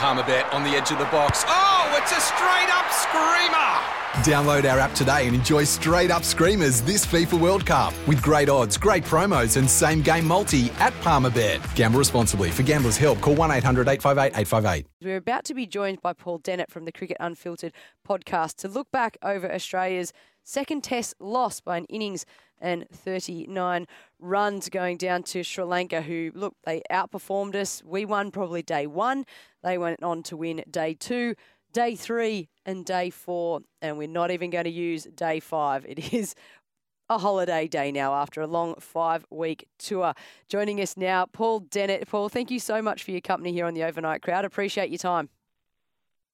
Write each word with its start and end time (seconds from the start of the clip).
Palmerbet 0.00 0.50
on 0.54 0.62
the 0.62 0.70
edge 0.70 0.90
of 0.90 0.98
the 0.98 1.04
box. 1.04 1.44
Oh, 1.46 1.94
it's 2.00 2.10
a 2.10 2.20
straight 2.22 2.70
up 2.70 2.90
screamer! 2.90 4.00
Download 4.24 4.64
our 4.72 4.78
app 4.78 4.94
today 4.94 5.26
and 5.26 5.36
enjoy 5.36 5.64
straight 5.64 6.10
up 6.10 6.24
screamers 6.24 6.80
this 6.80 7.04
FIFA 7.04 7.38
World 7.38 7.66
Cup 7.66 7.92
with 8.08 8.22
great 8.22 8.48
odds, 8.48 8.78
great 8.78 9.04
promos, 9.04 9.58
and 9.58 9.68
same 9.68 10.00
game 10.00 10.26
multi 10.26 10.70
at 10.78 10.94
Palmerbet. 11.02 11.60
Gamble 11.74 11.98
responsibly. 11.98 12.50
For 12.50 12.62
gamblers' 12.62 12.96
help, 12.96 13.20
call 13.20 13.34
1 13.34 13.50
800 13.50 13.88
858 13.88 14.40
858. 14.40 14.86
We're 15.02 15.18
about 15.18 15.44
to 15.44 15.52
be 15.52 15.66
joined 15.66 16.00
by 16.00 16.14
Paul 16.14 16.38
Dennett 16.38 16.70
from 16.70 16.86
the 16.86 16.92
Cricket 16.92 17.18
Unfiltered 17.20 17.74
podcast 18.08 18.54
to 18.56 18.68
look 18.68 18.90
back 18.90 19.18
over 19.22 19.52
Australia's 19.52 20.14
second 20.44 20.82
test 20.82 21.12
loss 21.20 21.60
by 21.60 21.76
an 21.76 21.84
innings 21.90 22.24
and 22.60 22.88
39 22.90 23.86
runs 24.18 24.68
going 24.68 24.96
down 24.96 25.22
to 25.24 25.42
Sri 25.42 25.64
Lanka, 25.64 26.02
who, 26.02 26.30
look, 26.34 26.54
they 26.64 26.82
outperformed 26.90 27.54
us. 27.54 27.82
We 27.84 28.04
won 28.04 28.30
probably 28.30 28.62
day 28.62 28.86
one. 28.86 29.24
They 29.62 29.78
went 29.78 30.02
on 30.02 30.22
to 30.24 30.36
win 30.36 30.62
day 30.70 30.94
two, 30.94 31.34
day 31.72 31.96
three, 31.96 32.48
and 32.66 32.84
day 32.84 33.10
four. 33.10 33.60
And 33.80 33.98
we're 33.98 34.08
not 34.08 34.30
even 34.30 34.50
going 34.50 34.64
to 34.64 34.70
use 34.70 35.04
day 35.04 35.40
five. 35.40 35.84
It 35.88 36.12
is 36.12 36.34
a 37.08 37.18
holiday 37.18 37.66
day 37.66 37.90
now 37.90 38.14
after 38.14 38.40
a 38.40 38.46
long 38.46 38.76
five 38.78 39.26
week 39.30 39.66
tour. 39.78 40.14
Joining 40.48 40.80
us 40.80 40.96
now, 40.96 41.26
Paul 41.26 41.60
Dennett. 41.60 42.06
Paul, 42.08 42.28
thank 42.28 42.50
you 42.50 42.60
so 42.60 42.80
much 42.80 43.02
for 43.02 43.10
your 43.10 43.20
company 43.20 43.52
here 43.52 43.66
on 43.66 43.74
the 43.74 43.82
Overnight 43.82 44.22
Crowd. 44.22 44.44
Appreciate 44.44 44.90
your 44.90 44.98
time. 44.98 45.28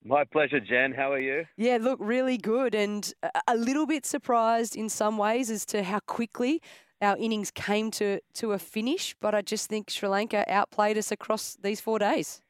My 0.06 0.22
pleasure, 0.22 0.60
Jen. 0.60 0.92
How 0.92 1.12
are 1.12 1.18
you? 1.18 1.46
Yeah, 1.56 1.78
look, 1.80 1.98
really 2.00 2.38
good, 2.38 2.76
and 2.76 3.12
a 3.48 3.56
little 3.56 3.86
bit 3.86 4.06
surprised 4.06 4.76
in 4.76 4.88
some 4.88 5.18
ways 5.18 5.50
as 5.50 5.66
to 5.66 5.82
how 5.82 5.98
quickly 5.98 6.62
our 7.02 7.16
innings 7.16 7.50
came 7.50 7.90
to, 7.92 8.20
to 8.34 8.52
a 8.52 8.58
finish. 8.60 9.16
But 9.20 9.34
I 9.34 9.42
just 9.42 9.68
think 9.68 9.90
Sri 9.90 10.08
Lanka 10.08 10.44
outplayed 10.48 10.96
us 10.96 11.10
across 11.10 11.56
these 11.60 11.80
four 11.80 11.98
days. 11.98 12.40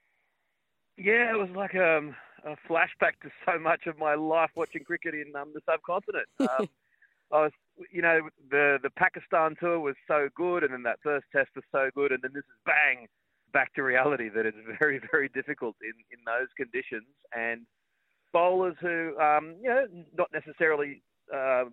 Yeah, 0.98 1.30
it 1.30 1.38
was 1.38 1.48
like 1.56 1.74
um, 1.74 2.15
a 2.45 2.56
flashback 2.69 3.20
to 3.23 3.30
so 3.46 3.59
much 3.59 3.87
of 3.87 3.98
my 3.98 4.15
life 4.16 4.51
watching 4.54 4.84
cricket 4.84 5.15
in 5.15 5.34
um, 5.34 5.52
the 5.54 5.60
subcontinent. 5.65 6.29
Um, 6.40 6.68
I 7.32 7.43
was, 7.43 7.52
you 7.90 8.02
know, 8.02 8.29
the 8.52 8.79
the 8.80 8.90
Pakistan 8.90 9.57
tour 9.59 9.80
was 9.80 9.96
so 10.07 10.29
good, 10.37 10.62
and 10.62 10.73
then 10.73 10.84
that 10.84 11.01
first 11.02 11.27
test 11.32 11.51
was 11.57 11.65
so 11.73 11.90
good, 11.93 12.12
and 12.12 12.23
then 12.23 12.30
this 12.32 12.45
is 12.45 12.60
bang 12.65 13.09
back 13.57 13.73
to 13.73 13.82
reality 13.82 14.29
that 14.29 14.45
it's 14.45 14.59
very, 14.79 15.01
very 15.10 15.30
difficult 15.30 15.76
in, 15.80 15.96
in 16.12 16.21
those 16.26 16.49
conditions. 16.59 17.09
And 17.35 17.62
bowlers 18.30 18.76
who, 18.82 19.18
um, 19.18 19.54
you 19.62 19.71
know, 19.71 19.87
not 20.15 20.29
necessarily 20.30 21.02
uh, 21.35 21.65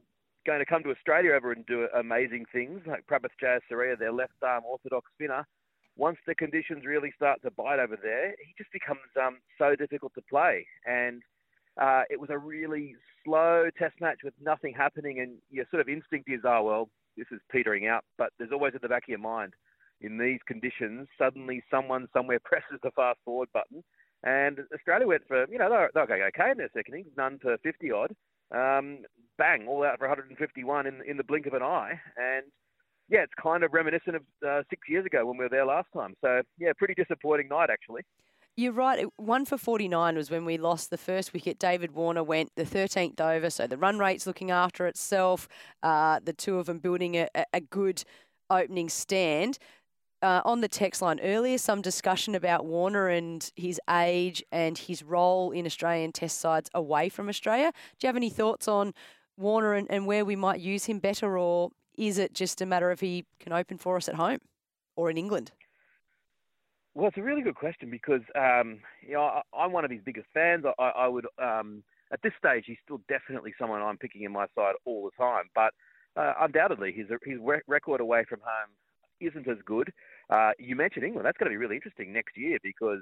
going 0.46 0.60
to 0.60 0.66
come 0.66 0.82
to 0.84 0.92
Australia 0.92 1.32
ever 1.34 1.52
and 1.52 1.66
do 1.66 1.90
amazing 2.00 2.46
things, 2.54 2.80
like 2.88 3.06
Prabath 3.06 3.36
Jayasuriya, 3.44 4.00
their 4.00 4.14
left 4.14 4.32
arm 4.42 4.64
orthodox 4.66 5.12
spinner, 5.14 5.46
once 5.98 6.18
the 6.26 6.34
conditions 6.34 6.86
really 6.86 7.12
start 7.18 7.42
to 7.42 7.52
bite 7.52 7.80
over 7.80 7.98
there, 8.02 8.30
he 8.30 8.54
just 8.58 8.72
becomes 8.72 9.02
um, 9.22 9.40
so 9.58 9.76
difficult 9.76 10.14
to 10.16 10.22
play. 10.30 10.66
And 10.86 11.22
uh, 11.80 12.04
it 12.10 12.18
was 12.18 12.30
a 12.30 12.38
really 12.38 12.96
slow 13.26 13.70
test 13.78 13.96
match 14.00 14.20
with 14.24 14.34
nothing 14.42 14.74
happening, 14.74 15.20
and 15.20 15.34
your 15.52 15.66
sort 15.70 15.82
of 15.82 15.90
instinct 15.90 16.30
is, 16.32 16.40
oh, 16.46 16.64
well, 16.64 16.90
this 17.18 17.28
is 17.30 17.42
petering 17.52 17.88
out. 17.88 18.06
But 18.18 18.30
there's 18.40 18.54
always 18.54 18.74
at 18.74 18.82
the 18.82 18.88
back 18.88 19.04
of 19.04 19.10
your 19.10 19.20
mind, 19.20 19.54
in 20.04 20.18
these 20.18 20.40
conditions, 20.46 21.08
suddenly 21.18 21.64
someone 21.72 22.08
somewhere 22.14 22.40
presses 22.44 22.80
the 22.84 22.92
fast 22.92 23.20
forward 23.26 23.50
button. 23.54 23.84
And 24.24 24.60
Australia 24.74 25.08
went 25.08 25.28
for, 25.28 25.46
you 25.50 25.58
know, 25.58 25.70
they're, 25.70 25.92
they're 25.94 26.08
going 26.08 26.22
okay 26.22 26.52
in 26.52 26.58
their 26.58 26.70
second 26.74 26.94
innings, 26.94 27.12
none 27.18 27.40
for 27.42 27.58
50 27.58 27.92
odd. 27.92 28.16
Um, 28.52 29.00
bang, 29.38 29.68
all 29.68 29.84
out 29.84 29.98
for 29.98 30.08
151 30.08 30.88
in, 30.88 31.02
in 31.08 31.18
the 31.18 31.24
blink 31.24 31.46
of 31.46 31.54
an 31.54 31.64
eye. 31.64 32.00
And 32.16 32.46
yeah, 33.10 33.20
it's 33.24 33.34
kind 33.42 33.64
of 33.64 33.74
reminiscent 33.74 34.16
of 34.16 34.22
uh, 34.48 34.62
six 34.70 34.88
years 34.88 35.06
ago 35.06 35.26
when 35.26 35.38
we 35.38 35.46
were 35.46 35.50
there 35.50 35.66
last 35.66 35.88
time. 35.94 36.16
So 36.22 36.42
yeah, 36.58 36.72
pretty 36.78 36.94
disappointing 36.94 37.50
night 37.50 37.70
actually. 37.70 38.04
You're 38.56 38.72
right. 38.72 39.08
One 39.18 39.46
for 39.46 39.58
49 39.58 40.16
was 40.16 40.30
when 40.30 40.46
we 40.46 40.58
lost 40.58 40.92
the 40.92 40.98
first 40.98 41.34
wicket. 41.34 41.58
David 41.58 41.94
Warner 41.94 42.24
went 42.24 42.52
the 42.56 42.66
13th 42.66 43.20
over, 43.20 43.50
so 43.50 43.66
the 43.66 43.78
run 43.78 43.98
rate's 43.98 44.28
looking 44.28 44.52
after 44.52 44.86
itself. 44.86 45.48
Uh, 45.82 46.20
the 46.24 46.34
two 46.34 46.60
of 46.60 46.68
them 46.68 46.78
building 46.78 47.16
a, 47.16 47.28
a 47.52 47.60
good 47.60 48.04
opening 48.52 48.90
stand 48.90 49.58
uh, 50.24 50.42
on 50.46 50.62
the 50.62 50.68
text 50.68 51.02
line 51.02 51.20
earlier 51.22 51.58
some 51.58 51.82
discussion 51.82 52.34
about 52.34 52.66
Warner 52.66 53.10
and 53.10 53.52
his 53.56 53.80
age 53.90 54.42
and 54.52 54.78
his 54.78 55.04
role 55.04 55.52
in 55.52 55.66
Australian 55.66 56.14
test 56.14 56.40
sides 56.40 56.70
away 56.74 57.10
from 57.10 57.28
Australia. 57.28 57.72
Do 58.00 58.08
you 58.08 58.08
have 58.08 58.16
any 58.16 58.30
thoughts 58.30 58.68
on 58.68 58.94
Warner 59.38 59.74
and, 59.74 59.90
and 59.92 60.08
where 60.08 60.24
we 60.24 60.36
might 60.36 60.62
use 60.62 60.86
him 60.86 61.00
better, 61.00 61.38
or 61.38 61.72
is 61.98 62.18
it 62.18 62.34
just 62.34 62.62
a 62.62 62.66
matter 62.66 62.90
of 62.90 63.02
he 63.02 63.26
can 63.40 63.52
open 63.52 63.78
for 63.78 63.98
us 63.98 64.08
at 64.08 64.16
home 64.16 64.40
or 64.96 65.10
in 65.10 65.18
England? 65.18 65.52
Well, 66.96 67.08
it's 67.08 67.18
a 67.18 67.24
really 67.24 67.42
good 67.42 67.56
question 67.56 67.90
because 67.90 68.22
um, 68.36 68.80
you 69.06 69.14
know 69.14 69.42
I, 69.54 69.66
am 69.66 69.74
one 69.74 69.84
of 69.84 69.92
his 69.92 70.02
biggest 70.06 70.28
fans. 70.34 70.64
I, 70.80 70.84
I 70.84 71.08
would 71.08 71.26
um, 71.42 71.84
at 72.14 72.22
this 72.22 72.34
stage 72.38 72.64
he's 72.68 72.78
still 72.86 73.02
definitely 73.10 73.54
someone 73.60 73.82
I'm 73.82 73.98
picking 73.98 74.22
in 74.22 74.32
my 74.32 74.46
side 74.56 74.76
all 74.86 75.04
the 75.04 75.24
time, 75.24 75.46
but 75.54 75.74
uh, 76.16 76.34
undoubtedly 76.40 76.94
his 76.94 77.08
his 77.26 77.40
record 77.68 78.00
away 78.00 78.24
from 78.30 78.40
home 78.40 78.70
isn't 79.20 79.48
as 79.48 79.58
good. 79.66 79.92
Uh, 80.30 80.52
you 80.60 80.76
mentioned 80.76 81.06
England. 81.06 81.26
That's 81.26 81.38
going 81.38 81.52
to 81.52 81.54
be 81.54 81.58
really 81.58 81.76
interesting 81.76 82.14
next 82.14 82.38
year 82.38 82.58
because 82.64 83.02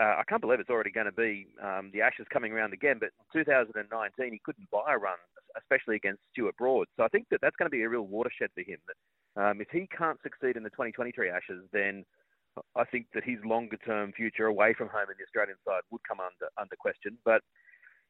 uh, 0.00 0.16
I 0.18 0.22
can't 0.28 0.40
believe 0.40 0.60
it's 0.60 0.70
already 0.70 0.90
going 0.90 1.06
to 1.06 1.12
be 1.12 1.46
um, 1.62 1.90
the 1.92 2.00
Ashes 2.00 2.26
coming 2.32 2.52
around 2.52 2.72
again. 2.72 2.96
But 2.98 3.10
in 3.34 3.44
2019, 3.44 4.32
he 4.32 4.40
couldn't 4.44 4.70
buy 4.70 4.94
a 4.94 4.98
run, 4.98 5.18
especially 5.58 5.96
against 5.96 6.20
Stuart 6.32 6.56
Broad. 6.56 6.86
So 6.96 7.04
I 7.04 7.08
think 7.08 7.26
that 7.30 7.40
that's 7.42 7.56
going 7.56 7.66
to 7.66 7.74
be 7.74 7.82
a 7.82 7.88
real 7.88 8.06
watershed 8.06 8.50
for 8.54 8.62
him. 8.62 8.78
That 8.86 9.50
um, 9.50 9.60
if 9.60 9.68
he 9.70 9.88
can't 9.96 10.18
succeed 10.22 10.56
in 10.56 10.62
the 10.62 10.70
2023 10.70 11.28
Ashes, 11.28 11.64
then 11.72 12.04
I 12.76 12.84
think 12.84 13.06
that 13.14 13.24
his 13.24 13.38
longer 13.44 13.76
term 13.84 14.12
future 14.12 14.46
away 14.46 14.74
from 14.74 14.88
home 14.88 15.08
in 15.08 15.16
the 15.18 15.24
Australian 15.24 15.56
side 15.66 15.82
would 15.90 16.02
come 16.06 16.20
under 16.20 16.48
under 16.58 16.76
question. 16.76 17.16
But 17.24 17.42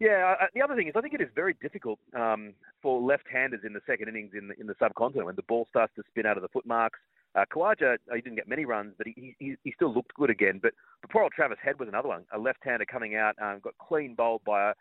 yeah, 0.01 0.35
uh, 0.41 0.47
the 0.55 0.63
other 0.63 0.75
thing 0.75 0.89
is 0.89 0.95
I 0.97 1.01
think 1.01 1.15
it 1.15 1.21
is 1.21 1.29
very 1.35 1.55
difficult 1.63 1.99
um, 2.17 2.55
for 2.83 3.01
left-handers 3.01 3.61
in 3.65 3.73
the 3.73 3.81
second 3.87 4.09
innings 4.09 4.33
in 4.35 4.49
the, 4.49 4.55
in 4.59 4.67
the 4.67 4.75
subcontinent 4.79 5.27
when 5.27 5.37
the 5.37 5.47
ball 5.47 5.67
starts 5.69 5.93
to 5.97 6.03
spin 6.09 6.27
out 6.27 6.37
of 6.37 6.43
the 6.43 6.49
foot 6.49 6.67
marks. 6.67 6.99
Uh, 7.35 7.45
Khawaja, 7.53 7.97
he 8.15 8.21
didn't 8.21 8.37
get 8.37 8.49
many 8.49 8.65
runs, 8.65 8.93
but 8.99 9.07
he, 9.07 9.35
he, 9.39 9.57
he 9.65 9.73
still 9.73 9.93
looked 9.93 10.13
good 10.15 10.31
again. 10.31 10.61
But, 10.63 10.73
but 11.01 11.11
poor 11.11 11.23
old 11.23 11.33
Travis 11.33 11.59
Head 11.63 11.79
was 11.79 11.89
another 11.89 12.09
one, 12.09 12.25
a 12.33 12.39
left-hander 12.39 12.85
coming 12.85 13.17
out, 13.17 13.35
um, 13.41 13.61
got 13.63 13.75
clean 13.79 14.15
bowled 14.15 14.45
by 14.45 14.71
a, 14.71 14.75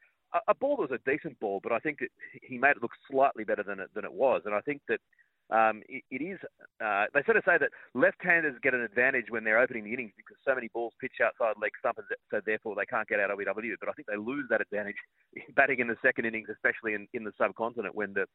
a 0.50 0.56
ball 0.56 0.76
that 0.78 0.92
was 0.92 1.00
a 1.06 1.10
decent 1.10 1.40
ball, 1.40 1.60
but 1.64 1.72
I 1.72 1.80
think 1.80 2.00
that 2.00 2.10
he 2.42 2.58
made 2.58 2.72
it 2.72 2.82
look 2.82 2.92
slightly 3.10 3.44
better 3.44 3.64
than 3.64 3.80
it, 3.80 3.90
than 3.96 4.06
it 4.06 4.14
was. 4.14 4.42
And 4.46 4.54
I 4.54 4.62
think 4.62 4.82
that 4.90 5.00
um, 5.52 5.82
it, 5.90 6.04
it 6.10 6.24
is, 6.24 6.40
uh, 6.84 7.06
they 7.14 7.24
sort 7.24 7.36
of 7.36 7.44
say 7.46 7.58
that 7.60 7.70
left-handers 7.94 8.56
get 8.64 8.74
an 8.74 8.82
advantage 8.82 9.26
when 9.30 9.44
they're 9.44 9.60
opening 9.60 9.84
the 9.84 9.94
innings 9.94 10.14
because 10.16 10.38
so 10.48 10.56
many 10.56 10.70
balls 10.74 10.94
pitch 11.00 11.20
outside 11.24 11.56
leg 11.62 11.72
stump, 11.80 11.98
and 11.98 12.08
so 12.32 12.40
therefore 12.46 12.76
they 12.76 12.86
can't 12.86 13.08
get 13.08 13.20
out 13.20 13.30
LBW. 13.30 13.76
But 13.80 13.90
I 13.90 13.92
think 13.94 14.08
they 14.08 14.16
lose 14.16 14.46
that 14.50 14.62
advantage 14.62 14.96
batting 15.56 15.80
in 15.80 15.88
the 15.88 15.98
second 16.02 16.26
innings, 16.26 16.48
especially 16.52 16.94
in, 16.94 17.08
in 17.14 17.24
the 17.24 17.34
subcontinent 17.38 17.96
when 17.96 18.14
the 18.14 18.26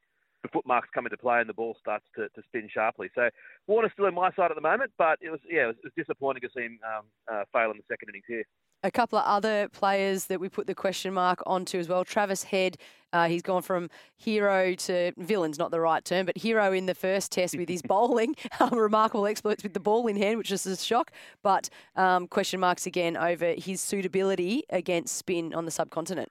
the 0.42 0.48
footmarks 0.48 0.88
come 0.94 1.06
into 1.06 1.16
play 1.16 1.40
and 1.40 1.48
the 1.48 1.54
ball 1.54 1.76
starts 1.80 2.04
to, 2.16 2.28
to 2.28 2.42
spin 2.48 2.68
sharply. 2.72 3.08
So 3.14 3.28
Warner's 3.66 3.92
still 3.92 4.06
in 4.06 4.14
my 4.14 4.30
side 4.32 4.50
at 4.50 4.54
the 4.54 4.60
moment, 4.60 4.92
but 4.98 5.18
it 5.20 5.30
was 5.30 5.40
yeah, 5.48 5.64
it 5.64 5.66
was, 5.66 5.76
it 5.78 5.84
was 5.84 5.92
disappointing 5.96 6.42
to 6.42 6.48
see 6.54 6.62
him 6.62 6.78
um, 6.84 7.04
uh, 7.30 7.44
fail 7.52 7.70
in 7.70 7.76
the 7.76 7.84
second 7.88 8.10
innings 8.10 8.24
here. 8.28 8.44
A 8.82 8.90
couple 8.90 9.18
of 9.18 9.24
other 9.24 9.68
players 9.70 10.26
that 10.26 10.38
we 10.38 10.48
put 10.48 10.66
the 10.66 10.74
question 10.74 11.14
mark 11.14 11.42
onto 11.46 11.78
as 11.78 11.88
well. 11.88 12.04
Travis 12.04 12.44
Head, 12.44 12.76
uh, 13.12 13.26
he's 13.26 13.42
gone 13.42 13.62
from 13.62 13.88
hero 14.16 14.74
to 14.74 15.12
villain's 15.16 15.58
not 15.58 15.70
the 15.70 15.80
right 15.80 16.04
term, 16.04 16.26
but 16.26 16.36
hero 16.36 16.72
in 16.72 16.86
the 16.86 16.94
first 16.94 17.32
test 17.32 17.56
with 17.56 17.68
his 17.68 17.82
bowling. 17.88 18.36
Um, 18.58 18.78
remarkable 18.78 19.26
exploits 19.26 19.62
with 19.62 19.74
the 19.74 19.80
ball 19.80 20.06
in 20.06 20.16
hand, 20.16 20.38
which 20.38 20.50
is 20.50 20.64
a 20.66 20.76
shock. 20.76 21.10
But 21.42 21.68
um, 21.94 22.26
question 22.26 22.58
marks 22.58 22.86
again 22.86 23.16
over 23.16 23.52
his 23.52 23.82
suitability 23.82 24.62
against 24.70 25.14
spin 25.14 25.52
on 25.52 25.66
the 25.66 25.70
subcontinent. 25.70 26.30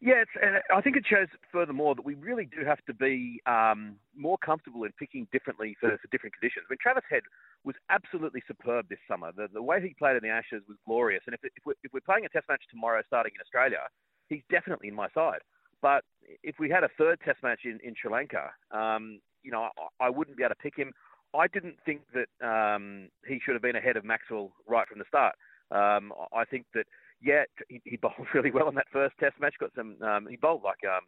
Yeah, 0.00 0.24
uh, 0.42 0.60
I 0.74 0.80
think 0.82 0.96
it 0.96 1.04
shows 1.08 1.28
furthermore 1.50 1.94
that 1.94 2.04
we 2.04 2.14
really 2.14 2.44
do 2.44 2.64
have 2.66 2.84
to 2.86 2.94
be 2.94 3.40
um, 3.46 3.96
more 4.14 4.36
comfortable 4.38 4.84
in 4.84 4.92
picking 4.98 5.26
differently 5.32 5.76
for, 5.80 5.96
for 5.96 6.08
different 6.12 6.34
conditions. 6.34 6.66
I 6.68 6.72
mean, 6.72 6.78
Travis 6.82 7.04
Head 7.08 7.22
was 7.64 7.74
absolutely 7.88 8.42
superb 8.46 8.88
this 8.88 8.98
summer. 9.08 9.32
The, 9.34 9.48
the 9.52 9.62
way 9.62 9.80
he 9.80 9.94
played 9.98 10.16
in 10.16 10.22
the 10.22 10.28
Ashes 10.28 10.62
was 10.68 10.76
glorious. 10.84 11.22
And 11.26 11.34
if, 11.34 11.40
if, 11.44 11.64
we're, 11.64 11.74
if 11.82 11.92
we're 11.92 12.00
playing 12.00 12.26
a 12.26 12.28
test 12.28 12.46
match 12.48 12.62
tomorrow 12.70 13.02
starting 13.06 13.32
in 13.34 13.40
Australia, 13.40 13.88
he's 14.28 14.42
definitely 14.50 14.88
in 14.88 14.94
my 14.94 15.08
side. 15.14 15.40
But 15.80 16.04
if 16.42 16.56
we 16.58 16.68
had 16.68 16.84
a 16.84 16.88
third 16.98 17.18
test 17.24 17.42
match 17.42 17.60
in, 17.64 17.78
in 17.82 17.94
Sri 18.00 18.10
Lanka, 18.10 18.50
um, 18.72 19.20
you 19.42 19.50
know, 19.50 19.68
I, 20.00 20.06
I 20.06 20.10
wouldn't 20.10 20.36
be 20.36 20.42
able 20.42 20.54
to 20.54 20.62
pick 20.62 20.76
him. 20.76 20.92
I 21.34 21.46
didn't 21.48 21.76
think 21.84 22.02
that 22.12 22.28
um, 22.46 23.08
he 23.26 23.40
should 23.42 23.54
have 23.54 23.62
been 23.62 23.76
ahead 23.76 23.96
of 23.96 24.04
Maxwell 24.04 24.52
right 24.66 24.86
from 24.88 24.98
the 24.98 25.04
start. 25.08 25.34
Um, 25.70 26.12
I 26.34 26.44
think 26.44 26.66
that 26.74 26.86
yeah, 27.22 27.44
he, 27.68 27.80
he 27.84 27.96
bowled 27.96 28.14
really 28.34 28.50
well 28.50 28.68
in 28.68 28.74
that 28.76 28.86
first 28.92 29.16
Test 29.18 29.40
match. 29.40 29.54
Got 29.58 29.70
some. 29.74 29.96
Um, 30.02 30.26
he 30.28 30.36
bowled 30.36 30.62
like 30.62 30.80
um, 30.84 31.02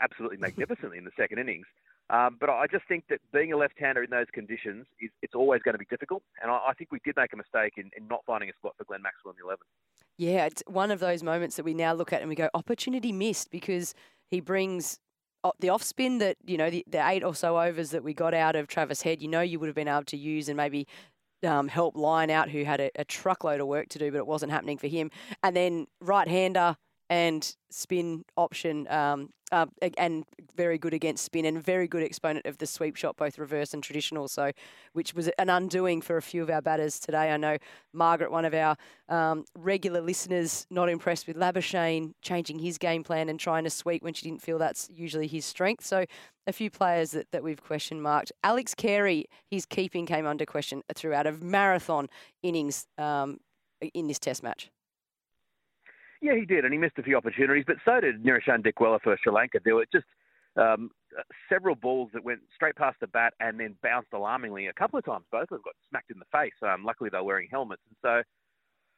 absolutely 0.00 0.38
magnificently 0.38 0.98
in 0.98 1.04
the 1.04 1.10
second 1.16 1.38
innings. 1.38 1.66
Um, 2.10 2.36
but 2.38 2.50
I 2.50 2.66
just 2.70 2.86
think 2.86 3.04
that 3.08 3.20
being 3.32 3.52
a 3.54 3.56
left-hander 3.56 4.02
in 4.02 4.10
those 4.10 4.26
conditions 4.32 4.84
is 5.00 5.10
it's 5.22 5.34
always 5.34 5.62
going 5.62 5.72
to 5.72 5.78
be 5.78 5.86
difficult. 5.86 6.22
And 6.42 6.50
I, 6.50 6.58
I 6.68 6.74
think 6.74 6.92
we 6.92 6.98
did 7.02 7.16
make 7.16 7.32
a 7.32 7.36
mistake 7.36 7.74
in, 7.78 7.90
in, 7.96 8.06
not 8.08 8.20
finding 8.26 8.50
a 8.50 8.52
spot 8.52 8.74
for 8.76 8.84
Glenn 8.84 9.00
Maxwell 9.00 9.32
in 9.32 9.36
the 9.40 9.46
11. 9.46 9.64
Yeah, 10.18 10.44
it's 10.44 10.62
one 10.66 10.90
of 10.90 11.00
those 11.00 11.22
moments 11.22 11.56
that 11.56 11.64
we 11.64 11.72
now 11.72 11.94
look 11.94 12.12
at 12.12 12.20
and 12.20 12.28
we 12.28 12.34
go, 12.34 12.50
opportunity 12.52 13.10
missed 13.10 13.50
because 13.50 13.94
he 14.30 14.40
brings 14.40 14.98
the 15.60 15.70
off 15.70 15.82
spin 15.82 16.18
that, 16.18 16.36
you 16.44 16.58
know, 16.58 16.68
the, 16.68 16.84
the 16.88 17.06
eight 17.08 17.24
or 17.24 17.34
so 17.34 17.58
overs 17.58 17.90
that 17.90 18.04
we 18.04 18.12
got 18.12 18.34
out 18.34 18.54
of 18.54 18.66
Travis 18.66 19.02
Head, 19.02 19.22
you 19.22 19.28
know, 19.28 19.40
you 19.40 19.58
would 19.58 19.66
have 19.66 19.74
been 19.74 19.88
able 19.88 20.04
to 20.04 20.16
use 20.16 20.48
and 20.48 20.56
maybe 20.58 20.86
um, 21.44 21.68
help 21.68 21.96
Lyon 21.96 22.30
out 22.30 22.50
who 22.50 22.64
had 22.64 22.80
a, 22.80 22.90
a, 22.96 23.04
truckload 23.04 23.60
of 23.60 23.66
work 23.66 23.88
to 23.90 23.98
do, 23.98 24.10
but 24.10 24.18
it 24.18 24.26
wasn't 24.26 24.52
happening 24.52 24.78
for 24.78 24.86
him. 24.86 25.10
And 25.42 25.54
then 25.54 25.86
right 26.00 26.28
hander 26.28 26.76
and 27.10 27.54
spin 27.70 28.24
option, 28.36 28.88
um, 28.88 29.30
uh, 29.52 29.66
and 29.98 30.24
very 30.56 30.78
good 30.78 30.94
against 30.94 31.24
spin 31.24 31.44
and 31.44 31.62
very 31.62 31.86
good 31.86 32.02
exponent 32.02 32.46
of 32.46 32.58
the 32.58 32.66
sweep 32.66 32.96
shot, 32.96 33.16
both 33.16 33.38
reverse 33.38 33.74
and 33.74 33.82
traditional. 33.82 34.26
So, 34.26 34.52
which 34.94 35.14
was 35.14 35.28
an 35.38 35.50
undoing 35.50 36.00
for 36.00 36.16
a 36.16 36.22
few 36.22 36.42
of 36.42 36.50
our 36.50 36.62
batters 36.62 36.98
today. 36.98 37.30
I 37.30 37.36
know 37.36 37.58
Margaret, 37.92 38.32
one 38.32 38.44
of 38.44 38.54
our 38.54 38.76
um, 39.08 39.44
regular 39.56 40.00
listeners, 40.00 40.66
not 40.70 40.88
impressed 40.88 41.26
with 41.26 41.36
Labuschagne 41.36 42.14
changing 42.22 42.58
his 42.58 42.78
game 42.78 43.04
plan 43.04 43.28
and 43.28 43.38
trying 43.38 43.64
to 43.64 43.70
sweep 43.70 44.02
when 44.02 44.14
she 44.14 44.26
didn't 44.28 44.42
feel 44.42 44.58
that's 44.58 44.88
usually 44.92 45.26
his 45.26 45.44
strength. 45.44 45.84
So, 45.84 46.06
a 46.46 46.52
few 46.52 46.70
players 46.70 47.12
that, 47.12 47.30
that 47.32 47.42
we've 47.42 47.62
question 47.62 48.00
marked. 48.00 48.32
Alex 48.42 48.74
Carey, 48.74 49.26
his 49.50 49.66
keeping 49.66 50.06
came 50.06 50.26
under 50.26 50.44
question 50.44 50.82
throughout 50.94 51.26
a 51.26 51.32
marathon 51.32 52.08
innings 52.42 52.86
um, 52.98 53.40
in 53.94 54.08
this 54.08 54.18
Test 54.18 54.42
match. 54.42 54.70
Yeah, 56.20 56.34
he 56.36 56.46
did, 56.46 56.64
and 56.64 56.72
he 56.72 56.78
missed 56.78 56.98
a 56.98 57.02
few 57.02 57.16
opportunities, 57.16 57.64
but 57.66 57.76
so 57.84 58.00
did 58.00 58.22
Niroshan 58.24 58.64
Dickwella 58.64 59.00
for 59.02 59.16
Sri 59.22 59.32
Lanka. 59.32 59.58
There 59.62 59.74
were 59.74 59.86
just 59.92 60.06
um, 60.56 60.90
several 61.50 61.74
balls 61.74 62.10
that 62.14 62.24
went 62.24 62.40
straight 62.54 62.76
past 62.76 62.96
the 63.00 63.06
bat 63.06 63.34
and 63.40 63.60
then 63.60 63.76
bounced 63.82 64.12
alarmingly. 64.14 64.66
A 64.66 64.72
couple 64.72 64.98
of 64.98 65.04
times, 65.04 65.24
both 65.30 65.42
of 65.42 65.48
them 65.50 65.60
got 65.64 65.74
smacked 65.90 66.10
in 66.10 66.18
the 66.18 66.24
face. 66.32 66.54
Um, 66.62 66.84
luckily, 66.84 67.10
they 67.10 67.18
were 67.18 67.24
wearing 67.24 67.48
helmets, 67.50 67.82
and 67.88 67.96
so 68.00 68.22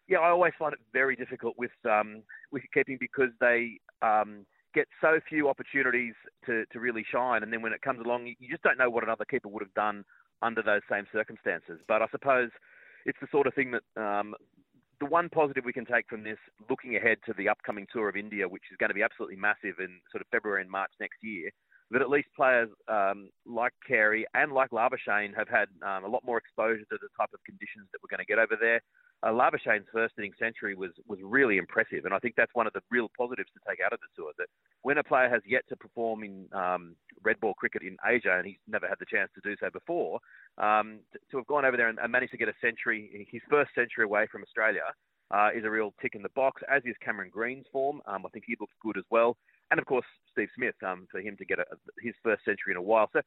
yeah, 0.08 0.18
I 0.18 0.30
always 0.30 0.52
find 0.58 0.72
it 0.72 0.78
very 0.92 1.16
difficult 1.16 1.54
with 1.58 1.72
um, 1.84 2.22
wicket 2.52 2.70
keeping 2.72 2.96
because 3.00 3.30
they 3.40 3.80
um, 4.02 4.46
get 4.74 4.88
so 5.00 5.20
few 5.28 5.48
opportunities 5.48 6.14
to, 6.46 6.64
to 6.72 6.80
really 6.80 7.04
shine, 7.10 7.42
and 7.42 7.52
then 7.52 7.62
when 7.62 7.72
it 7.72 7.82
comes 7.82 8.00
along, 8.04 8.26
you 8.26 8.48
just 8.50 8.62
don't 8.62 8.78
know 8.78 8.90
what 8.90 9.04
another 9.04 9.24
keeper 9.24 9.48
would 9.48 9.62
have 9.62 9.74
done 9.74 10.04
under 10.42 10.62
those 10.62 10.82
same 10.90 11.06
circumstances. 11.12 11.80
But 11.88 12.02
I 12.02 12.06
suppose 12.10 12.50
it's 13.06 13.18
the 13.20 13.28
sort 13.30 13.46
of 13.46 13.54
thing 13.54 13.72
that 13.72 14.02
um, 14.02 14.34
the 15.00 15.06
one 15.06 15.28
positive 15.28 15.64
we 15.64 15.72
can 15.72 15.86
take 15.86 16.08
from 16.08 16.24
this, 16.24 16.38
looking 16.68 16.96
ahead 16.96 17.18
to 17.26 17.34
the 17.36 17.48
upcoming 17.48 17.86
tour 17.92 18.08
of 18.08 18.16
India, 18.16 18.48
which 18.48 18.64
is 18.70 18.76
going 18.78 18.90
to 18.90 18.94
be 18.94 19.02
absolutely 19.02 19.36
massive 19.36 19.78
in 19.78 20.00
sort 20.10 20.20
of 20.20 20.26
February 20.30 20.62
and 20.62 20.70
March 20.70 20.90
next 21.00 21.18
year, 21.22 21.50
that 21.90 22.02
at 22.02 22.10
least 22.10 22.28
players 22.34 22.68
um, 22.88 23.30
like 23.46 23.72
Carey 23.86 24.26
and 24.34 24.52
like 24.52 24.70
Labuschagne 24.70 25.36
have 25.36 25.48
had 25.48 25.68
um, 25.86 26.04
a 26.04 26.08
lot 26.08 26.24
more 26.24 26.38
exposure 26.38 26.84
to 26.90 26.98
the 27.00 27.08
type 27.16 27.30
of 27.32 27.40
conditions 27.44 27.86
that 27.92 28.00
we're 28.02 28.14
going 28.14 28.24
to 28.24 28.30
get 28.30 28.38
over 28.38 28.56
there. 28.60 28.80
Uh, 29.22 29.30
Labuschagne's 29.30 29.86
first 29.92 30.14
inning 30.18 30.32
century 30.38 30.74
was 30.74 30.90
was 31.06 31.18
really 31.22 31.56
impressive, 31.56 32.04
and 32.04 32.12
I 32.12 32.18
think 32.18 32.34
that's 32.36 32.54
one 32.54 32.66
of 32.66 32.74
the 32.74 32.82
real 32.90 33.08
positives 33.16 33.48
to 33.54 33.60
take 33.68 33.80
out 33.84 33.92
of 33.92 34.00
the 34.00 34.08
tour. 34.14 34.32
That 34.36 34.48
when 34.82 34.98
a 34.98 35.04
player 35.04 35.30
has 35.30 35.40
yet 35.46 35.62
to 35.70 35.76
perform 35.76 36.22
in 36.22 36.46
um, 36.52 36.96
red 37.24 37.40
ball 37.40 37.54
cricket 37.54 37.82
in 37.82 37.96
Asia, 38.04 38.36
and 38.36 38.46
he's 38.46 38.60
never 38.68 38.86
had 38.86 38.98
the 39.00 39.06
chance 39.06 39.30
to 39.34 39.40
do 39.42 39.56
so 39.58 39.70
before, 39.72 40.20
um, 40.58 40.98
to, 41.12 41.18
to, 41.30 41.36
have 41.38 41.46
gone 41.46 41.64
over 41.64 41.78
there 41.78 41.88
and, 41.88 41.98
and, 41.98 42.12
managed 42.12 42.32
to 42.32 42.38
get 42.38 42.48
a 42.48 42.54
century, 42.60 43.26
his 43.30 43.40
first 43.48 43.70
century 43.74 44.04
away 44.04 44.26
from 44.30 44.42
Australia, 44.42 44.92
uh, 45.30 45.48
is 45.56 45.64
a 45.64 45.70
real 45.70 45.94
tick 46.00 46.14
in 46.14 46.22
the 46.22 46.34
box. 46.36 46.62
As 46.70 46.82
is 46.84 46.94
Cameron 47.02 47.30
Green's 47.30 47.66
form. 47.72 48.02
Um, 48.06 48.26
I 48.26 48.28
think 48.30 48.44
he 48.46 48.56
looks 48.60 48.74
good 48.82 48.98
as 48.98 49.04
well, 49.10 49.36
and 49.70 49.80
of 49.80 49.86
course 49.86 50.06
Steve 50.32 50.48
Smith 50.56 50.74
um, 50.86 51.06
for 51.10 51.20
him 51.20 51.36
to 51.36 51.44
get 51.44 51.58
a, 51.58 51.64
his 52.02 52.14
first 52.22 52.44
century 52.44 52.72
in 52.72 52.76
a 52.76 52.82
while. 52.82 53.08
So 53.12 53.20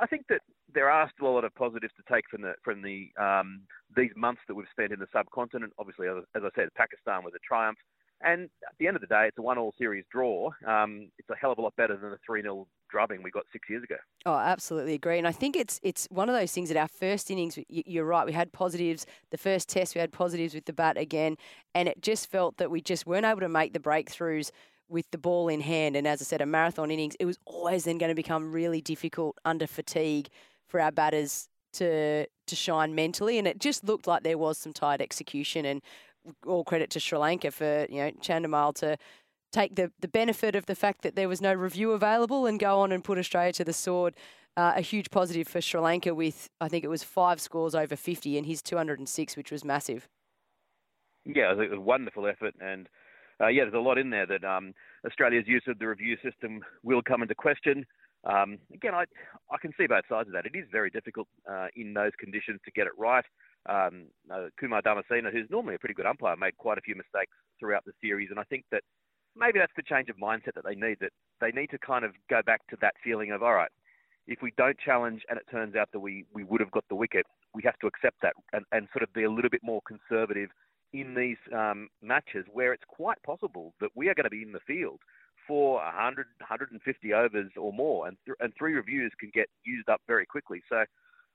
I 0.00 0.06
think 0.06 0.26
that 0.28 0.40
there 0.72 0.90
are 0.90 1.10
still 1.14 1.28
a 1.28 1.34
lot 1.34 1.44
of 1.44 1.54
positives 1.54 1.92
to 1.96 2.14
take 2.14 2.24
from 2.30 2.42
the 2.42 2.54
from 2.62 2.82
the 2.82 3.08
um, 3.20 3.62
these 3.96 4.10
months 4.16 4.40
that 4.48 4.54
we've 4.54 4.66
spent 4.70 4.92
in 4.92 5.00
the 5.00 5.06
subcontinent. 5.12 5.72
Obviously, 5.78 6.08
as, 6.08 6.24
I 6.34 6.48
said, 6.54 6.68
Pakistan 6.76 7.24
was 7.24 7.34
a 7.36 7.38
triumph, 7.46 7.78
and 8.22 8.44
at 8.44 8.74
the 8.78 8.86
end 8.86 8.96
of 8.96 9.00
the 9.00 9.06
day, 9.06 9.26
it's 9.28 9.38
a 9.38 9.42
one-all 9.42 9.74
series 9.78 10.04
draw. 10.10 10.50
Um, 10.66 11.10
it's 11.18 11.28
a 11.30 11.36
hell 11.36 11.52
of 11.52 11.58
a 11.58 11.62
lot 11.62 11.76
better 11.76 11.96
than 11.96 12.10
the 12.10 12.18
three 12.26 12.42
0 12.42 12.66
drubbing 12.90 13.22
we 13.22 13.30
got 13.30 13.44
six 13.52 13.68
years 13.68 13.82
ago. 13.82 13.96
Oh, 14.24 14.36
absolutely 14.36 14.94
agree. 14.94 15.18
And 15.18 15.26
I 15.26 15.32
think 15.32 15.56
it's 15.56 15.78
it's 15.82 16.06
one 16.10 16.28
of 16.28 16.34
those 16.34 16.52
things 16.52 16.68
that 16.68 16.78
our 16.78 16.88
first 16.88 17.30
innings, 17.30 17.58
you're 17.68 18.04
right, 18.04 18.26
we 18.26 18.32
had 18.32 18.52
positives. 18.52 19.06
The 19.30 19.38
first 19.38 19.68
test, 19.68 19.94
we 19.94 20.00
had 20.00 20.12
positives 20.12 20.54
with 20.54 20.64
the 20.64 20.72
bat 20.72 20.96
again, 20.96 21.36
and 21.74 21.88
it 21.88 22.02
just 22.02 22.30
felt 22.30 22.56
that 22.56 22.70
we 22.70 22.80
just 22.80 23.06
weren't 23.06 23.26
able 23.26 23.40
to 23.40 23.48
make 23.48 23.72
the 23.72 23.80
breakthroughs 23.80 24.50
with 24.88 25.10
the 25.10 25.18
ball 25.18 25.48
in 25.48 25.60
hand. 25.60 25.96
And 25.96 26.06
as 26.06 26.20
I 26.20 26.24
said, 26.24 26.40
a 26.40 26.46
marathon 26.46 26.90
innings, 26.90 27.16
it 27.18 27.24
was 27.24 27.38
always 27.44 27.84
then 27.84 27.98
going 27.98 28.10
to 28.10 28.14
become 28.14 28.52
really 28.52 28.80
difficult 28.80 29.38
under 29.44 29.66
fatigue 29.66 30.28
for 30.68 30.80
our 30.80 30.92
batters 30.92 31.48
to 31.74 32.26
to 32.46 32.56
shine 32.56 32.94
mentally. 32.94 33.38
And 33.38 33.48
it 33.48 33.58
just 33.58 33.84
looked 33.84 34.06
like 34.06 34.22
there 34.22 34.38
was 34.38 34.58
some 34.58 34.72
tight 34.72 35.00
execution. 35.00 35.64
And 35.64 35.82
all 36.46 36.64
credit 36.64 36.90
to 36.90 37.00
Sri 37.00 37.18
Lanka 37.18 37.50
for 37.50 37.86
you 37.88 37.98
know 37.98 38.10
Chandimal 38.20 38.74
to 38.76 38.96
take 39.52 39.76
the, 39.76 39.92
the 40.00 40.08
benefit 40.08 40.54
of 40.54 40.66
the 40.66 40.74
fact 40.74 41.02
that 41.02 41.16
there 41.16 41.28
was 41.28 41.40
no 41.40 41.54
review 41.54 41.92
available 41.92 42.46
and 42.46 42.58
go 42.58 42.80
on 42.80 42.92
and 42.92 43.02
put 43.02 43.18
Australia 43.18 43.52
to 43.52 43.64
the 43.64 43.72
sword. 43.72 44.14
Uh, 44.56 44.72
a 44.74 44.80
huge 44.80 45.10
positive 45.10 45.46
for 45.46 45.60
Sri 45.60 45.80
Lanka 45.80 46.14
with 46.14 46.48
I 46.60 46.68
think 46.68 46.84
it 46.84 46.88
was 46.88 47.02
five 47.02 47.40
scores 47.40 47.74
over 47.74 47.94
50 47.94 48.38
and 48.38 48.46
his 48.46 48.62
206, 48.62 49.36
which 49.36 49.52
was 49.52 49.64
massive. 49.64 50.08
Yeah, 51.24 51.52
it 51.52 51.58
was 51.58 51.72
a 51.72 51.80
wonderful 51.80 52.26
effort 52.26 52.54
and 52.60 52.88
uh, 53.40 53.48
yeah, 53.48 53.64
there's 53.64 53.74
a 53.74 53.78
lot 53.78 53.98
in 53.98 54.10
there 54.10 54.26
that 54.26 54.44
um, 54.44 54.72
Australia's 55.06 55.46
use 55.46 55.62
of 55.68 55.78
the 55.78 55.86
review 55.86 56.16
system 56.22 56.60
will 56.82 57.02
come 57.02 57.22
into 57.22 57.34
question. 57.34 57.84
Um, 58.24 58.58
again, 58.74 58.94
I 58.94 59.04
I 59.50 59.58
can 59.60 59.72
see 59.78 59.86
both 59.86 60.04
sides 60.08 60.28
of 60.28 60.32
that. 60.32 60.46
It 60.46 60.58
is 60.58 60.66
very 60.72 60.90
difficult 60.90 61.28
uh, 61.50 61.68
in 61.76 61.94
those 61.94 62.12
conditions 62.18 62.60
to 62.64 62.70
get 62.72 62.86
it 62.86 62.92
right. 62.98 63.24
Um, 63.68 64.06
uh, 64.32 64.46
Kumar 64.58 64.82
Dharmasena, 64.82 65.32
who's 65.32 65.50
normally 65.50 65.74
a 65.74 65.78
pretty 65.78 65.94
good 65.94 66.06
umpire, 66.06 66.36
made 66.36 66.56
quite 66.56 66.78
a 66.78 66.80
few 66.80 66.94
mistakes 66.94 67.32
throughout 67.60 67.84
the 67.84 67.92
series, 68.00 68.30
and 68.30 68.40
I 68.40 68.44
think 68.44 68.64
that 68.72 68.82
maybe 69.36 69.58
that's 69.58 69.72
the 69.76 69.82
change 69.82 70.08
of 70.08 70.16
mindset 70.16 70.54
that 70.54 70.64
they 70.64 70.74
need. 70.74 70.98
That 71.00 71.12
they 71.40 71.50
need 71.50 71.70
to 71.70 71.78
kind 71.78 72.04
of 72.04 72.12
go 72.28 72.40
back 72.44 72.66
to 72.70 72.76
that 72.80 72.94
feeling 73.04 73.30
of 73.32 73.42
all 73.42 73.54
right, 73.54 73.70
if 74.26 74.40
we 74.42 74.52
don't 74.56 74.78
challenge 74.78 75.22
and 75.28 75.38
it 75.38 75.46
turns 75.50 75.76
out 75.76 75.88
that 75.92 76.00
we 76.00 76.24
we 76.32 76.42
would 76.42 76.60
have 76.60 76.70
got 76.70 76.84
the 76.88 76.96
wicket, 76.96 77.26
we 77.54 77.62
have 77.64 77.78
to 77.80 77.86
accept 77.86 78.16
that 78.22 78.34
and, 78.52 78.64
and 78.72 78.88
sort 78.92 79.02
of 79.02 79.12
be 79.12 79.24
a 79.24 79.30
little 79.30 79.50
bit 79.50 79.62
more 79.62 79.80
conservative 79.86 80.50
in 80.92 81.14
these 81.14 81.36
um, 81.54 81.88
matches 82.02 82.46
where 82.52 82.72
it's 82.72 82.84
quite 82.88 83.22
possible 83.22 83.74
that 83.80 83.90
we 83.94 84.08
are 84.08 84.14
going 84.14 84.24
to 84.24 84.30
be 84.30 84.42
in 84.42 84.52
the 84.52 84.60
field 84.66 85.00
for 85.46 85.76
100, 85.76 86.26
150 86.40 87.12
overs 87.12 87.50
or 87.56 87.72
more, 87.72 88.08
and, 88.08 88.16
th- 88.24 88.36
and 88.40 88.52
three 88.58 88.74
reviews 88.74 89.12
can 89.18 89.30
get 89.32 89.48
used 89.64 89.88
up 89.88 90.00
very 90.06 90.26
quickly. 90.26 90.62
So 90.68 90.84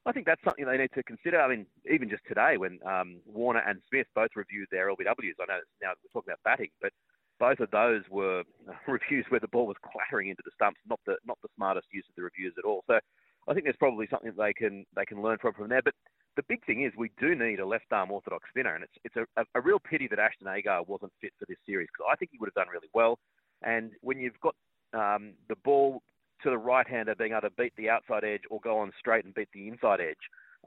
I 0.05 0.11
think 0.11 0.25
that's 0.25 0.43
something 0.43 0.65
they 0.65 0.77
need 0.77 0.91
to 0.95 1.03
consider. 1.03 1.39
I 1.39 1.47
mean, 1.47 1.65
even 1.91 2.09
just 2.09 2.23
today 2.27 2.57
when 2.57 2.79
um, 2.85 3.21
Warner 3.25 3.61
and 3.65 3.81
Smith 3.89 4.07
both 4.15 4.31
reviewed 4.35 4.67
their 4.71 4.87
LBWs, 4.87 5.37
I 5.39 5.45
know 5.47 5.61
it's 5.61 5.69
now 5.81 5.93
we're 5.93 6.11
talking 6.11 6.33
about 6.33 6.43
batting, 6.43 6.71
but 6.81 6.91
both 7.39 7.59
of 7.59 7.71
those 7.71 8.01
were 8.09 8.43
reviews 8.87 9.25
where 9.29 9.39
the 9.39 9.47
ball 9.47 9.67
was 9.67 9.77
clattering 9.81 10.29
into 10.29 10.43
the 10.43 10.51
stumps, 10.55 10.79
not 10.87 10.99
the 11.05 11.17
not 11.25 11.37
the 11.43 11.49
smartest 11.55 11.87
use 11.91 12.05
of 12.09 12.15
the 12.15 12.23
reviews 12.23 12.53
at 12.57 12.65
all. 12.65 12.83
So 12.87 12.99
I 13.47 13.53
think 13.53 13.65
there's 13.65 13.75
probably 13.79 14.07
something 14.09 14.31
they 14.37 14.53
can 14.53 14.85
they 14.95 15.05
can 15.05 15.21
learn 15.21 15.37
from 15.39 15.53
from 15.53 15.69
there. 15.69 15.81
But 15.83 15.95
the 16.35 16.43
big 16.47 16.65
thing 16.65 16.83
is 16.83 16.93
we 16.97 17.11
do 17.19 17.35
need 17.35 17.59
a 17.59 17.65
left 17.65 17.91
arm 17.91 18.11
orthodox 18.11 18.49
spinner, 18.49 18.75
and 18.75 18.83
it's 18.83 18.93
it's 19.03 19.15
a, 19.37 19.45
a 19.55 19.61
real 19.61 19.79
pity 19.79 20.07
that 20.09 20.19
Ashton 20.19 20.47
Agar 20.47 20.83
wasn't 20.83 21.11
fit 21.21 21.33
for 21.37 21.45
this 21.45 21.57
series 21.65 21.87
because 21.91 22.09
I 22.11 22.15
think 22.15 22.31
he 22.31 22.37
would 22.37 22.47
have 22.47 22.65
done 22.65 22.73
really 22.73 22.89
well. 22.93 23.19
And 23.63 23.91
when 24.01 24.19
you've 24.19 24.39
got 24.41 24.55
um, 24.93 25.33
the 25.49 25.55
ball 25.63 26.01
to 26.43 26.49
the 26.49 26.57
right 26.57 26.87
hander 26.87 27.15
being 27.15 27.31
able 27.31 27.41
to 27.41 27.49
beat 27.51 27.73
the 27.77 27.89
outside 27.89 28.23
edge 28.23 28.41
or 28.49 28.59
go 28.61 28.79
on 28.79 28.91
straight 28.97 29.25
and 29.25 29.33
beat 29.33 29.49
the 29.53 29.67
inside 29.67 29.99
edge. 30.01 30.17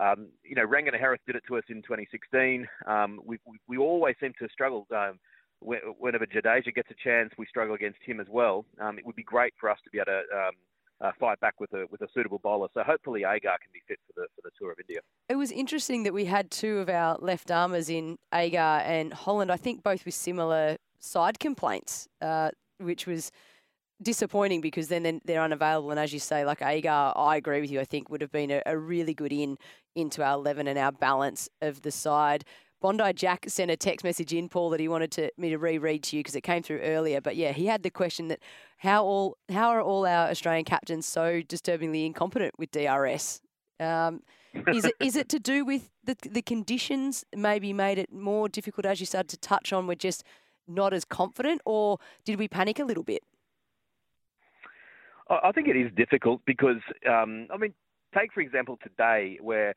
Um, 0.01 0.29
you 0.43 0.55
know, 0.55 0.67
Rangana 0.67 1.01
Herath 1.01 1.19
did 1.27 1.37
it 1.37 1.45
to 1.49 1.57
us 1.57 1.65
in 1.69 1.83
2016. 1.83 2.67
Um, 2.87 3.21
we, 3.25 3.39
we, 3.47 3.59
we, 3.69 3.79
always 3.79 4.17
seem 4.21 4.33
to 4.41 4.49
struggle. 4.53 4.87
Um, 4.95 5.19
whenever 5.61 6.27
Jadeja 6.27 6.75
gets 6.75 6.91
a 6.91 6.95
chance, 7.03 7.33
we 7.39 7.47
struggle 7.47 7.75
against 7.75 7.99
him 8.05 8.21
as 8.21 8.27
well. 8.29 8.65
Um, 8.81 8.99
it 8.99 9.07
would 9.07 9.17
be 9.17 9.23
great 9.23 9.55
for 9.59 9.71
us 9.71 9.79
to 9.85 9.91
be 9.91 9.99
able 9.99 10.07
to 10.07 10.37
um, 10.37 10.55
uh, 11.05 11.13
fight 11.21 11.39
back 11.41 11.61
with 11.61 11.73
a 11.75 11.87
with 11.91 12.01
a 12.01 12.09
suitable 12.15 12.41
bowler. 12.43 12.69
So 12.75 12.83
hopefully 12.83 13.21
Agar 13.21 13.57
can 13.63 13.71
be 13.73 13.83
fit 13.87 13.99
for 14.07 14.21
the 14.21 14.27
for 14.35 14.41
the 14.43 14.51
tour 14.59 14.73
of 14.73 14.79
India. 14.81 15.01
It 15.29 15.37
was 15.37 15.51
interesting 15.53 16.05
that 16.05 16.15
we 16.15 16.25
had 16.25 16.51
two 16.51 16.79
of 16.79 16.89
our 16.89 17.19
left 17.21 17.51
armers 17.51 17.89
in 17.91 18.19
Agar 18.33 18.83
and 18.85 19.13
Holland. 19.13 19.53
I 19.53 19.57
think 19.57 19.83
both 19.83 20.05
with 20.05 20.15
similar 20.15 20.77
side 20.99 21.39
complaints, 21.39 22.09
uh, 22.23 22.51
which 22.79 23.07
was 23.07 23.31
disappointing 24.03 24.61
because 24.61 24.89
then 24.89 25.21
they're 25.25 25.43
unavailable. 25.43 25.91
And 25.91 26.01
as 26.01 26.13
you 26.13 26.19
say, 26.19 26.45
like 26.45 26.63
Agar, 26.63 27.13
I 27.15 27.37
agree 27.37 27.61
with 27.61 27.71
you. 27.71 27.81
I 27.81 27.85
think 27.85 28.11
would 28.11 28.21
have 28.23 28.33
been 28.33 28.51
a, 28.51 28.63
a 28.67 28.77
really 28.77 29.15
good 29.15 29.33
in 29.33 29.59
into 29.95 30.25
our 30.25 30.35
eleven 30.35 30.67
and 30.67 30.79
our 30.79 30.93
balance 30.93 31.49
of 31.61 31.83
the 31.83 31.91
side. 31.91 32.45
Bondi 32.85 33.15
Jack 33.15 33.47
sent 33.49 33.71
a 33.71 33.79
text 33.79 34.05
message 34.05 34.35
in, 34.35 34.47
Paul, 34.47 34.69
that 34.69 34.79
he 34.79 34.89
wanted 34.89 35.11
to, 35.13 35.31
me 35.39 35.49
to 35.49 35.57
reread 35.57 36.03
to 36.03 36.17
you 36.19 36.21
because 36.21 36.37
it 36.37 36.43
came 36.43 36.63
through 36.63 36.81
earlier. 36.81 37.19
But 37.19 37.35
yeah, 37.35 37.53
he 37.53 37.65
had 37.65 37.83
the 37.83 37.89
question 37.89 38.29
that 38.29 38.41
how 38.77 39.03
all 39.03 39.39
how 39.51 39.71
are 39.71 39.81
all 39.81 40.05
our 40.05 40.29
Australian 40.29 40.67
captains 40.67 41.07
so 41.07 41.41
disturbingly 41.41 42.05
incompetent 42.05 42.59
with 42.59 42.71
DRS? 42.73 43.41
Um, 43.81 44.21
is 44.69 44.85
it 44.85 44.93
is 45.01 45.17
it 45.17 45.31
to 45.31 45.39
do 45.39 45.65
with 45.65 45.89
the 46.05 46.15
the 46.29 46.43
conditions 46.43 47.25
maybe 47.35 47.73
made 47.73 47.97
it 47.97 48.13
more 48.13 48.51
difficult 48.51 48.85
as 48.85 49.01
you 49.01 49.07
started 49.07 49.31
to 49.31 49.39
touch 49.39 49.73
on? 49.73 49.87
We're 49.87 49.95
just 49.95 50.23
not 50.69 50.93
as 50.93 51.07
confident, 51.07 51.63
or 51.65 51.97
did 52.27 52.39
we 52.39 52.49
panic 52.49 52.79
a 52.79 52.85
little 52.85 53.03
bit? 53.03 53.23
I 55.31 55.53
think 55.53 55.69
it 55.69 55.77
is 55.77 55.91
difficult 55.97 56.43
because 56.45 56.83
um, 57.09 57.49
I 57.51 57.57
mean, 57.57 57.73
take 58.15 58.35
for 58.35 58.43
example 58.43 58.79
today 58.83 59.39
where 59.41 59.75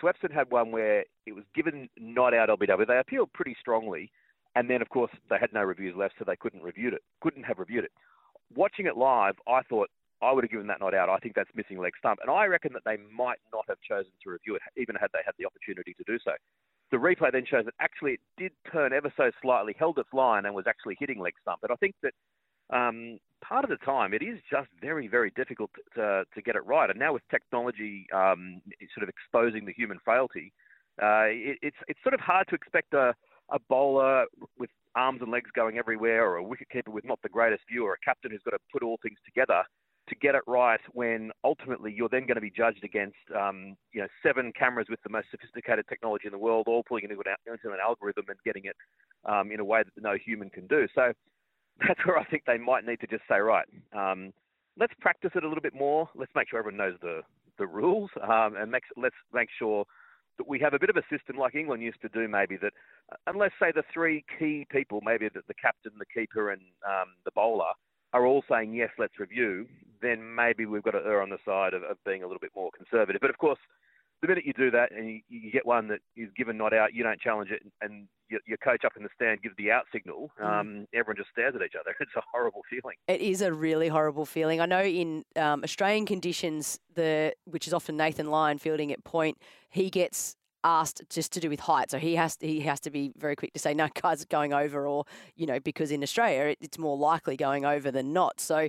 Swepson 0.00 0.32
had 0.32 0.50
one 0.50 0.70
where 0.70 1.04
it 1.26 1.34
was 1.34 1.44
given 1.54 1.88
not 1.98 2.34
out 2.34 2.48
LBW. 2.48 2.86
They 2.86 2.98
appealed 2.98 3.32
pretty 3.32 3.56
strongly, 3.60 4.10
and 4.54 4.68
then 4.68 4.82
of 4.82 4.88
course 4.88 5.10
they 5.30 5.36
had 5.40 5.52
no 5.52 5.62
reviews 5.62 5.94
left, 5.96 6.14
so 6.18 6.24
they 6.26 6.36
couldn't 6.36 6.62
review 6.62 6.88
it. 6.88 7.02
Couldn't 7.20 7.44
have 7.44 7.58
reviewed 7.58 7.84
it. 7.84 7.92
Watching 8.54 8.86
it 8.86 8.96
live, 8.96 9.34
I 9.48 9.62
thought, 9.62 9.88
I 10.22 10.32
would 10.32 10.44
have 10.44 10.50
given 10.50 10.68
that 10.68 10.80
not 10.80 10.94
out. 10.94 11.08
I 11.08 11.18
think 11.18 11.34
that's 11.34 11.50
missing 11.54 11.78
leg 11.78 11.94
stump, 11.98 12.20
and 12.22 12.30
I 12.30 12.46
reckon 12.46 12.72
that 12.74 12.82
they 12.84 12.96
might 13.12 13.40
not 13.52 13.64
have 13.68 13.78
chosen 13.86 14.12
to 14.22 14.30
review 14.30 14.54
it, 14.54 14.62
even 14.76 14.94
had 14.94 15.10
they 15.12 15.18
had 15.24 15.34
the 15.38 15.46
opportunity 15.46 15.94
to 15.94 16.04
do 16.06 16.18
so. 16.24 16.32
The 16.92 16.98
replay 16.98 17.32
then 17.32 17.46
shows 17.46 17.64
that 17.64 17.74
actually 17.80 18.12
it 18.12 18.20
did 18.36 18.52
turn 18.70 18.92
ever 18.92 19.12
so 19.16 19.30
slightly, 19.40 19.74
held 19.78 19.98
its 19.98 20.12
line, 20.12 20.44
and 20.46 20.54
was 20.54 20.66
actually 20.68 20.96
hitting 21.00 21.18
leg 21.18 21.34
stump. 21.40 21.60
But 21.60 21.70
I 21.70 21.76
think 21.76 21.94
that 22.02 22.12
um, 22.72 23.18
part 23.42 23.64
of 23.64 23.70
the 23.70 23.76
time 23.84 24.14
it 24.14 24.22
is 24.22 24.38
just 24.50 24.68
very, 24.80 25.08
very 25.08 25.30
difficult 25.36 25.70
to, 25.94 26.24
to 26.34 26.42
get 26.42 26.56
it 26.56 26.64
right. 26.64 26.88
And 26.88 26.98
now 26.98 27.12
with 27.12 27.22
technology 27.30 28.06
um, 28.14 28.62
sort 28.94 29.02
of 29.02 29.08
exposing 29.08 29.66
the 29.66 29.72
human 29.72 29.98
frailty, 30.04 30.52
uh, 31.02 31.28
it, 31.28 31.58
it's 31.62 31.76
it's 31.88 32.00
sort 32.02 32.14
of 32.14 32.20
hard 32.20 32.46
to 32.48 32.54
expect 32.54 32.92
a, 32.92 33.14
a 33.50 33.58
bowler 33.68 34.26
with 34.58 34.70
arms 34.94 35.20
and 35.22 35.30
legs 35.30 35.50
going 35.54 35.78
everywhere, 35.78 36.26
or 36.26 36.38
a 36.38 36.44
wicketkeeper 36.44 36.88
with 36.88 37.04
not 37.04 37.18
the 37.22 37.28
greatest 37.28 37.62
view, 37.70 37.84
or 37.84 37.94
a 37.94 38.04
captain 38.04 38.30
who's 38.30 38.42
got 38.44 38.50
to 38.50 38.58
put 38.70 38.82
all 38.82 38.98
things 39.02 39.18
together 39.24 39.62
to 40.08 40.14
get 40.16 40.34
it 40.34 40.42
right 40.46 40.80
when 40.92 41.30
ultimately 41.44 41.94
you're 41.96 42.08
then 42.08 42.26
going 42.26 42.34
to 42.34 42.40
be 42.40 42.50
judged 42.50 42.84
against 42.84 43.16
um, 43.38 43.76
you 43.92 44.00
know 44.00 44.08
seven 44.22 44.52
cameras 44.58 44.86
with 44.90 45.00
the 45.02 45.08
most 45.08 45.28
sophisticated 45.30 45.86
technology 45.88 46.26
in 46.26 46.32
the 46.32 46.38
world, 46.38 46.66
all 46.68 46.82
pulling 46.82 47.04
into 47.04 47.16
an, 47.16 47.34
into 47.46 47.70
an 47.70 47.78
algorithm 47.82 48.24
and 48.28 48.38
getting 48.44 48.64
it 48.64 48.76
um, 49.24 49.50
in 49.50 49.60
a 49.60 49.64
way 49.64 49.82
that 49.82 50.02
no 50.02 50.16
human 50.22 50.50
can 50.50 50.66
do. 50.66 50.86
So 50.94 51.12
that's 51.86 52.04
where 52.06 52.18
I 52.18 52.24
think 52.24 52.44
they 52.46 52.58
might 52.58 52.86
need 52.86 53.00
to 53.00 53.06
just 53.06 53.22
say, 53.28 53.38
right, 53.38 53.66
um, 53.96 54.32
let's 54.78 54.94
practice 55.00 55.32
it 55.34 55.44
a 55.44 55.48
little 55.48 55.62
bit 55.62 55.74
more. 55.74 56.08
Let's 56.14 56.32
make 56.34 56.48
sure 56.48 56.58
everyone 56.58 56.78
knows 56.78 56.98
the 57.00 57.22
the 57.58 57.66
rules, 57.66 58.10
um, 58.22 58.56
and 58.56 58.70
make, 58.70 58.82
let's 58.96 59.14
make 59.32 59.48
sure 59.58 59.84
that 60.38 60.48
we 60.48 60.58
have 60.58 60.72
a 60.72 60.78
bit 60.78 60.88
of 60.88 60.96
a 60.96 61.02
system 61.14 61.36
like 61.36 61.54
England 61.54 61.82
used 61.82 62.00
to 62.00 62.08
do, 62.08 62.26
maybe 62.26 62.56
that 62.56 62.72
uh, 63.12 63.16
unless 63.26 63.50
say 63.60 63.70
the 63.74 63.84
three 63.92 64.24
key 64.38 64.66
people, 64.70 65.00
maybe 65.04 65.28
the, 65.28 65.42
the 65.48 65.54
captain, 65.54 65.92
the 65.98 66.06
keeper, 66.06 66.50
and 66.50 66.62
um, 66.86 67.08
the 67.26 67.30
bowler 67.32 67.72
are 68.14 68.26
all 68.26 68.42
saying 68.50 68.74
yes, 68.74 68.90
let's 68.98 69.18
review, 69.18 69.66
then 70.00 70.34
maybe 70.34 70.66
we've 70.66 70.82
got 70.82 70.92
to 70.92 71.02
err 71.04 71.22
on 71.22 71.30
the 71.30 71.38
side 71.44 71.74
of, 71.74 71.82
of 71.82 71.96
being 72.04 72.22
a 72.22 72.26
little 72.26 72.40
bit 72.40 72.52
more 72.56 72.70
conservative. 72.76 73.20
But 73.20 73.30
of 73.30 73.38
course, 73.38 73.58
the 74.22 74.28
minute 74.28 74.44
you 74.46 74.52
do 74.52 74.70
that 74.70 74.92
and 74.92 75.08
you, 75.08 75.20
you 75.28 75.50
get 75.50 75.66
one 75.66 75.88
that 75.88 75.98
is 76.16 76.28
given 76.36 76.56
not 76.56 76.72
out, 76.72 76.94
you 76.94 77.02
don't 77.02 77.20
challenge 77.20 77.50
it, 77.50 77.60
and 77.80 78.06
your, 78.30 78.40
your 78.46 78.56
coach 78.58 78.84
up 78.84 78.92
in 78.96 79.02
the 79.02 79.08
stand 79.14 79.42
gives 79.42 79.54
the 79.58 79.70
out 79.70 79.84
signal, 79.92 80.30
mm. 80.40 80.44
um, 80.44 80.66
mm. 80.68 80.86
everyone 80.94 81.16
just 81.16 81.30
stares 81.30 81.54
at 81.54 81.62
each 81.62 81.74
other. 81.78 81.94
It's 82.00 82.10
a 82.16 82.22
horrible 82.32 82.62
feeling. 82.68 82.96
It 83.06 83.20
is 83.20 83.42
a 83.42 83.52
really 83.52 83.88
horrible 83.88 84.26
feeling. 84.26 84.60
I 84.60 84.66
know 84.66 84.82
in 84.82 85.24
um, 85.36 85.62
Australian 85.62 86.04
conditions, 86.04 86.78
the 86.94 87.32
which 87.44 87.66
is 87.66 87.72
often 87.72 87.96
Nathan 87.96 88.26
Lyon 88.26 88.58
fielding 88.58 88.92
at 88.92 89.02
point, 89.04 89.38
he 89.70 89.88
gets 89.88 90.36
asked 90.64 91.02
just 91.08 91.32
to 91.32 91.40
do 91.40 91.48
with 91.48 91.60
height. 91.60 91.90
So 91.90 91.98
he 91.98 92.16
has 92.16 92.36
to, 92.38 92.46
he 92.46 92.60
has 92.60 92.80
to 92.80 92.90
be 92.90 93.12
very 93.16 93.36
quick 93.36 93.52
to 93.54 93.60
say 93.60 93.72
no, 93.72 93.88
guys, 94.00 94.24
going 94.24 94.52
over, 94.52 94.86
or 94.86 95.04
you 95.36 95.46
know, 95.46 95.60
because 95.60 95.90
in 95.90 96.02
Australia 96.02 96.50
it, 96.50 96.58
it's 96.60 96.78
more 96.78 96.96
likely 96.96 97.36
going 97.36 97.64
over 97.64 97.90
than 97.90 98.12
not. 98.12 98.40
So 98.40 98.68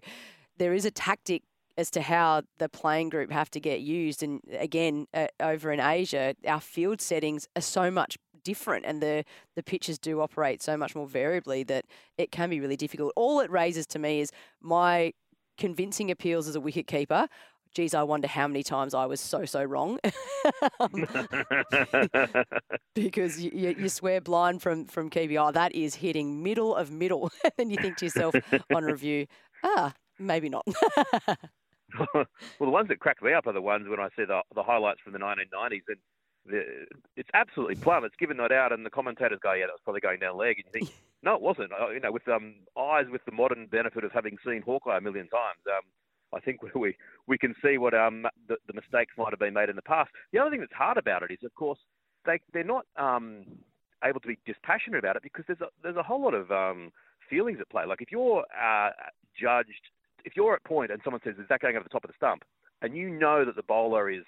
there 0.57 0.74
is 0.74 0.86
a 0.86 0.91
tactic 0.91 1.43
as 1.77 1.89
to 1.91 2.01
how 2.01 2.43
the 2.59 2.69
playing 2.69 3.09
group 3.09 3.31
have 3.31 3.49
to 3.51 3.59
get 3.59 3.81
used. 3.81 4.23
And 4.23 4.41
again, 4.57 5.07
uh, 5.13 5.27
over 5.39 5.71
in 5.71 5.79
Asia, 5.79 6.35
our 6.47 6.61
field 6.61 7.01
settings 7.01 7.47
are 7.55 7.61
so 7.61 7.89
much 7.89 8.17
different, 8.43 8.85
and 8.85 9.01
the 9.01 9.23
the 9.55 9.63
pitches 9.63 9.97
do 9.97 10.21
operate 10.21 10.61
so 10.61 10.77
much 10.77 10.95
more 10.95 11.07
variably 11.07 11.63
that 11.63 11.85
it 12.17 12.31
can 12.31 12.49
be 12.49 12.59
really 12.59 12.77
difficult. 12.77 13.13
All 13.15 13.39
it 13.39 13.49
raises 13.49 13.87
to 13.87 13.99
me 13.99 14.21
is 14.21 14.31
my 14.61 15.13
convincing 15.57 16.09
appeals 16.09 16.47
as 16.47 16.55
a 16.55 16.61
wicket 16.61 16.87
keeper 16.87 17.27
geez, 17.73 17.93
I 17.93 18.03
wonder 18.03 18.27
how 18.27 18.47
many 18.47 18.63
times 18.63 18.93
I 18.93 19.05
was 19.05 19.19
so, 19.19 19.45
so 19.45 19.63
wrong. 19.63 19.99
because 22.95 23.41
you, 23.41 23.75
you, 23.77 23.89
swear 23.89 24.21
blind 24.21 24.61
from, 24.61 24.85
from 24.85 25.09
keeping, 25.09 25.37
oh, 25.37 25.51
that 25.51 25.73
is 25.73 25.95
hitting 25.95 26.43
middle 26.43 26.75
of 26.75 26.91
middle. 26.91 27.31
and 27.57 27.71
you 27.71 27.77
think 27.77 27.97
to 27.97 28.05
yourself 28.05 28.35
on 28.73 28.83
review, 28.83 29.25
ah, 29.63 29.93
maybe 30.19 30.49
not. 30.49 30.65
well, 32.13 32.25
the 32.59 32.69
ones 32.69 32.88
that 32.89 33.00
crack 33.00 33.21
me 33.21 33.33
up 33.33 33.47
are 33.47 33.53
the 33.53 33.62
ones 33.62 33.88
when 33.88 34.00
I 34.00 34.09
see 34.15 34.25
the, 34.25 34.41
the 34.55 34.63
highlights 34.63 35.01
from 35.01 35.13
the 35.13 35.19
1990s 35.19 35.81
and 35.88 35.97
the, 36.45 36.85
it's 37.15 37.29
absolutely 37.33 37.75
plumb. 37.75 38.03
It's 38.03 38.15
given 38.17 38.38
that 38.38 38.51
out, 38.51 38.73
and 38.73 38.85
the 38.85 38.89
commentators 38.89 39.39
go, 39.41 39.53
"Yeah, 39.53 39.67
that 39.67 39.73
was 39.73 39.81
probably 39.83 40.01
going 40.01 40.19
down 40.19 40.38
leg." 40.38 40.57
And 40.57 40.65
you 40.65 40.71
think, 40.88 40.95
"No, 41.23 41.35
it 41.35 41.41
wasn't." 41.41 41.71
You 41.93 42.00
know, 42.00 42.12
with 42.12 42.27
um, 42.27 42.55
eyes 42.77 43.05
with 43.09 43.23
the 43.25 43.31
modern 43.31 43.67
benefit 43.67 44.03
of 44.03 44.12
having 44.12 44.38
seen 44.45 44.62
Hawkeye 44.62 44.97
a 44.97 45.01
million 45.01 45.27
times, 45.29 45.59
um, 45.67 45.83
I 46.33 46.39
think 46.39 46.59
we 46.75 46.95
we 47.27 47.38
can 47.38 47.55
see 47.63 47.77
what 47.77 47.93
um, 47.93 48.25
the, 48.47 48.57
the, 48.67 48.73
mistakes 48.73 49.13
might 49.17 49.31
have 49.31 49.39
been 49.39 49.53
made 49.53 49.69
in 49.69 49.75
the 49.75 49.81
past. 49.81 50.12
The 50.31 50.39
other 50.39 50.50
thing 50.50 50.59
that's 50.59 50.73
hard 50.73 50.97
about 50.97 51.23
it 51.23 51.31
is, 51.31 51.39
of 51.43 51.53
course, 51.55 51.79
they 52.25 52.39
they're 52.53 52.63
not 52.63 52.85
um, 52.97 53.45
able 54.03 54.19
to 54.19 54.27
be 54.27 54.38
dispassionate 54.45 55.00
about 55.00 55.15
it 55.15 55.23
because 55.23 55.45
there's 55.47 55.62
a, 55.62 55.67
there's 55.81 55.95
a 55.95 56.03
whole 56.03 56.21
lot 56.21 56.33
of 56.33 56.51
um, 56.51 56.91
feelings 57.29 57.59
at 57.62 57.69
play. 57.69 57.85
Like 57.85 58.01
if 58.01 58.12
you're 58.12 58.43
uh, 58.62 58.89
judged, 59.39 59.89
if 60.25 60.35
you're 60.35 60.53
at 60.53 60.63
point 60.63 60.91
and 60.91 61.01
someone 61.03 61.21
says, 61.23 61.35
"Is 61.39 61.47
that 61.49 61.61
going 61.61 61.75
over 61.75 61.83
the 61.83 61.89
top 61.89 62.03
of 62.03 62.09
the 62.09 62.15
stump?" 62.15 62.43
and 62.83 62.95
you 62.95 63.09
know 63.09 63.43
that 63.45 63.55
the 63.55 63.63
bowler 63.63 64.09
is 64.11 64.23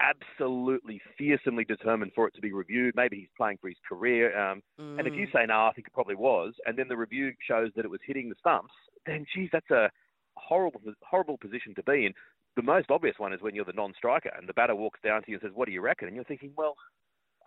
absolutely 0.00 1.00
fearsomely 1.16 1.64
determined 1.64 2.10
for 2.14 2.26
it 2.26 2.34
to 2.34 2.40
be 2.40 2.52
reviewed. 2.52 2.94
Maybe 2.96 3.16
he's 3.18 3.28
playing 3.36 3.58
for 3.60 3.68
his 3.68 3.78
career. 3.88 4.36
Um, 4.36 4.62
mm. 4.80 4.98
And 4.98 5.06
if 5.06 5.14
you 5.14 5.28
mm. 5.28 5.32
say, 5.32 5.46
no, 5.46 5.66
I 5.66 5.72
think 5.74 5.86
it 5.86 5.92
probably 5.92 6.16
was, 6.16 6.54
and 6.66 6.76
then 6.76 6.88
the 6.88 6.96
review 6.96 7.32
shows 7.46 7.70
that 7.76 7.84
it 7.84 7.90
was 7.90 8.00
hitting 8.04 8.28
the 8.28 8.34
stumps, 8.40 8.72
then, 9.06 9.24
geez, 9.32 9.50
that's 9.52 9.70
a 9.70 9.90
horrible, 10.36 10.80
horrible 11.02 11.38
position 11.38 11.74
to 11.76 11.82
be 11.84 12.06
in. 12.06 12.12
The 12.56 12.62
most 12.62 12.90
obvious 12.90 13.16
one 13.18 13.32
is 13.32 13.42
when 13.42 13.54
you're 13.54 13.64
the 13.64 13.72
non-striker 13.72 14.30
and 14.36 14.48
the 14.48 14.54
batter 14.54 14.74
walks 14.74 15.00
down 15.04 15.22
to 15.22 15.30
you 15.30 15.36
and 15.36 15.42
says, 15.42 15.54
"What 15.54 15.66
do 15.66 15.72
you 15.72 15.80
reckon?" 15.80 16.06
And 16.06 16.14
you're 16.14 16.24
thinking, 16.24 16.52
"Well, 16.56 16.76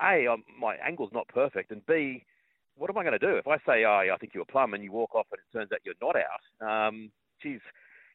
a, 0.02 0.28
I'm, 0.28 0.44
my 0.60 0.76
angle's 0.76 1.14
not 1.14 1.28
perfect, 1.30 1.72
and 1.72 1.86
b, 1.86 2.26
what 2.76 2.90
am 2.90 2.98
I 2.98 3.04
going 3.04 3.18
to 3.18 3.26
do 3.26 3.38
if 3.38 3.48
I 3.48 3.58
say, 3.60 3.86
"Oh, 3.86 4.02
yeah, 4.02 4.14
I 4.14 4.18
think 4.18 4.34
you're 4.36 4.44
plumb," 4.46 4.74
and 4.74 4.84
you 4.84 4.92
walk 4.92 5.16
off 5.16 5.28
and 5.32 5.40
it 5.40 5.58
turns 5.58 5.72
out 5.72 5.80
you're 5.86 5.96
not 6.02 6.18
out? 6.18 6.88
Um, 6.88 7.10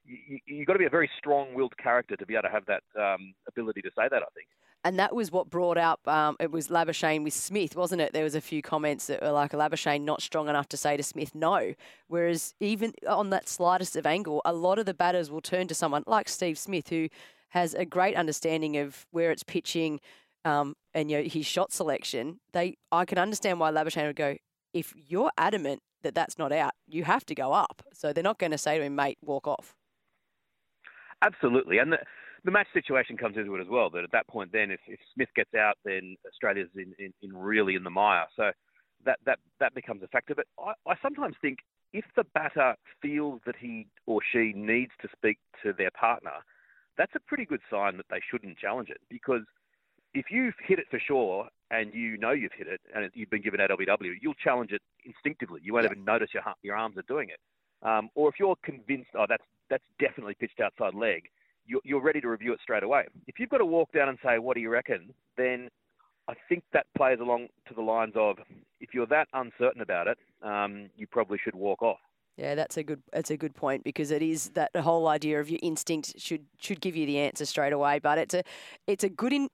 you, 0.05 0.39
you've 0.47 0.67
got 0.67 0.75
to 0.75 0.79
be 0.79 0.87
a 0.87 0.91
very 0.91 1.11
strong-willed 1.19 1.77
character 1.79 2.17
to 2.17 2.27
be 2.27 2.35
able 2.35 2.43
to 2.43 2.51
have 2.51 2.67
that 2.67 2.83
um, 3.01 3.35
ability 3.49 3.83
to 3.83 3.91
say 3.97 4.09
that. 4.11 4.23
I 4.23 4.31
think 4.35 4.49
and 4.85 4.99
that 4.99 5.15
was 5.15 5.31
what 5.31 5.49
brought 5.49 5.79
up 5.79 6.07
um, 6.09 6.37
it 6.41 6.51
was 6.51 6.69
Labuschagne 6.69 7.23
with 7.23 7.35
Smith, 7.35 7.77
wasn't 7.77 8.01
it? 8.01 8.13
There 8.13 8.25
was 8.25 8.35
a 8.35 8.41
few 8.41 8.63
comments 8.63 9.07
that 9.07 9.23
were 9.23 9.31
like 9.31 9.53
Labuschagne 9.53 10.03
not 10.03 10.23
strong 10.23 10.49
enough 10.49 10.69
to 10.71 10.77
say 10.77 10.97
to 10.97 11.03
Smith 11.03 11.35
no. 11.35 11.75
Whereas 12.09 12.55
even 12.61 12.93
on 13.09 13.31
that 13.31 13.49
slightest 13.49 13.97
of 13.97 14.07
angle, 14.07 14.43
a 14.45 14.53
lot 14.53 14.79
of 14.79 14.87
the 14.87 14.95
batters 14.95 15.31
will 15.31 15.41
turn 15.41 15.69
to 15.69 15.75
someone 15.75 16.03
like 16.07 16.29
Steve 16.29 16.59
Smith 16.59 16.89
who 16.89 17.09
has 17.51 17.75
a 17.75 17.85
great 17.85 18.17
understanding 18.17 18.77
of 18.77 19.07
where 19.11 19.31
it's 19.31 19.45
pitching 19.45 20.01
um, 20.45 20.75
and 20.95 21.11
you 21.11 21.19
know, 21.19 21.29
his 21.29 21.47
shot 21.47 21.73
selection. 21.73 22.41
They 22.53 22.77
I 22.91 23.05
can 23.05 23.19
understand 23.19 23.61
why 23.61 23.71
Labuschagne 23.71 24.09
would 24.09 24.17
go 24.17 24.37
if 24.75 24.93
you're 24.97 25.31
adamant 25.39 25.81
that 26.03 26.15
that's 26.15 26.39
not 26.39 26.53
out, 26.53 26.73
you 26.87 27.05
have 27.05 27.25
to 27.27 27.35
go 27.35 27.53
up. 27.53 27.83
So 27.93 28.13
they're 28.13 28.23
not 28.23 28.39
going 28.39 28.53
to 28.53 28.59
say 28.59 28.79
to 28.79 28.85
him, 28.85 28.95
mate, 28.95 29.19
walk 29.23 29.47
off. 29.47 29.75
Absolutely, 31.23 31.79
and. 31.79 31.93
The- 31.93 32.05
the 32.45 32.51
match 32.51 32.67
situation 32.73 33.17
comes 33.17 33.37
into 33.37 33.55
it 33.55 33.61
as 33.61 33.69
well. 33.69 33.89
That 33.91 34.05
at 34.05 34.11
that 34.13 34.27
point, 34.27 34.51
then 34.53 34.71
if, 34.71 34.81
if 34.89 34.99
Smith 35.15 35.29
gets 35.37 35.55
out, 35.55 35.79
then 35.85 36.17
Australia's 36.27 36.69
in, 36.75 36.93
in, 36.99 37.13
in, 37.23 37.37
really 37.37 37.77
in 37.77 37.85
the 37.85 37.91
mire. 37.91 38.27
So 38.37 38.51
that 39.05 39.19
that 39.27 39.39
that 39.61 39.75
becomes 39.75 40.03
a 40.03 40.09
factor. 40.09 40.35
But 40.35 40.47
I, 40.59 40.73
I 40.91 40.95
sometimes 41.01 41.37
think 41.41 41.59
if 41.93 42.05
the 42.17 42.25
batter 42.35 42.75
feels 43.01 43.41
that 43.47 43.55
he 43.59 43.87
or 44.07 44.21
she 44.33 44.53
needs 44.57 44.93
to 45.03 45.09
speak 45.17 45.39
to 45.63 45.73
their 45.73 45.91
partner, 45.93 46.43
that's 46.99 47.15
a 47.15 47.21
pretty 47.21 47.45
good 47.45 47.61
sign 47.71 47.97
that 47.99 48.07
they 48.11 48.21
shouldn't 48.31 48.59
challenge 48.59 48.89
it 48.89 49.01
because 49.09 49.43
if 50.15 50.27
you've 50.31 50.55
hit 50.67 50.79
it 50.79 50.87
for 50.91 50.99
sure 50.99 51.49
and 51.73 51.93
you 51.95 52.19
know 52.19 52.31
you've 52.31 52.53
hit 52.53 52.69
it 52.69 52.81
and 52.95 53.11
you've 53.15 53.31
been 53.31 53.43
given 53.43 53.59
AWW, 53.59 54.13
you'll 54.21 54.35
challenge 54.35 54.71
it 54.71 54.83
instinctively. 55.05 55.61
You 55.65 55.73
won't 55.73 55.87
yeah. 55.87 55.93
even 55.93 56.05
notice 56.05 56.29
your 56.33 56.43
your 56.63 56.77
arms 56.77 56.97
are 56.99 57.05
doing 57.09 57.31
it. 57.31 57.41
Um, 57.85 58.11
or 58.15 58.29
if 58.29 58.37
you're 58.39 58.57
convinced, 58.63 59.11
oh, 59.19 59.27
that's 59.29 59.43
that's 59.71 59.85
definitely 59.99 60.35
pitched 60.35 60.61
outside 60.61 60.95
leg, 60.95 61.25
you're 61.85 62.03
ready 62.03 62.21
to 62.21 62.29
review 62.29 62.53
it 62.53 62.61
straight 62.63 62.83
away. 62.83 63.07
If 63.27 63.41
you've 63.41 63.49
got 63.49 63.59
to 63.59 63.67
walk 63.67 63.91
down 63.93 64.09
and 64.09 64.19
say, 64.25 64.39
"What 64.39 64.55
do 64.55 64.61
you 64.61 64.71
reckon?" 64.71 65.15
then 65.37 65.71
I 66.29 66.35
think 66.49 66.63
that 66.73 66.87
plays 66.97 67.19
along 67.21 67.49
to 67.69 67.75
the 67.75 67.81
lines 67.81 68.13
of, 68.17 68.37
if 68.81 68.95
you're 68.95 69.07
that 69.07 69.29
uncertain 69.33 69.81
about 69.81 70.07
it, 70.07 70.19
um, 70.43 70.91
you 70.97 71.07
probably 71.07 71.39
should 71.43 71.55
walk 71.55 71.83
off. 71.83 71.99
Yeah, 72.37 72.55
that's 72.55 72.77
a 72.77 72.83
good 72.83 73.03
that's 73.13 73.31
a 73.31 73.37
good 73.37 73.55
point 73.55 73.85
because 73.85 74.11
it 74.11 74.23
is 74.23 74.51
that 74.51 74.75
whole 74.77 75.07
idea 75.09 75.41
of 75.41 75.51
your 75.51 75.61
instinct 75.63 76.19
should 76.19 76.47
should 76.59 76.81
give 76.81 76.97
you 76.97 77.07
the 77.07 77.19
answer 77.19 77.45
straight 77.45 77.73
away. 77.73 77.99
But 77.99 78.19
it's 78.19 78.35
a 78.35 78.43
it's 78.87 79.05
a 79.05 79.09
good 79.09 79.33
in, 79.33 79.49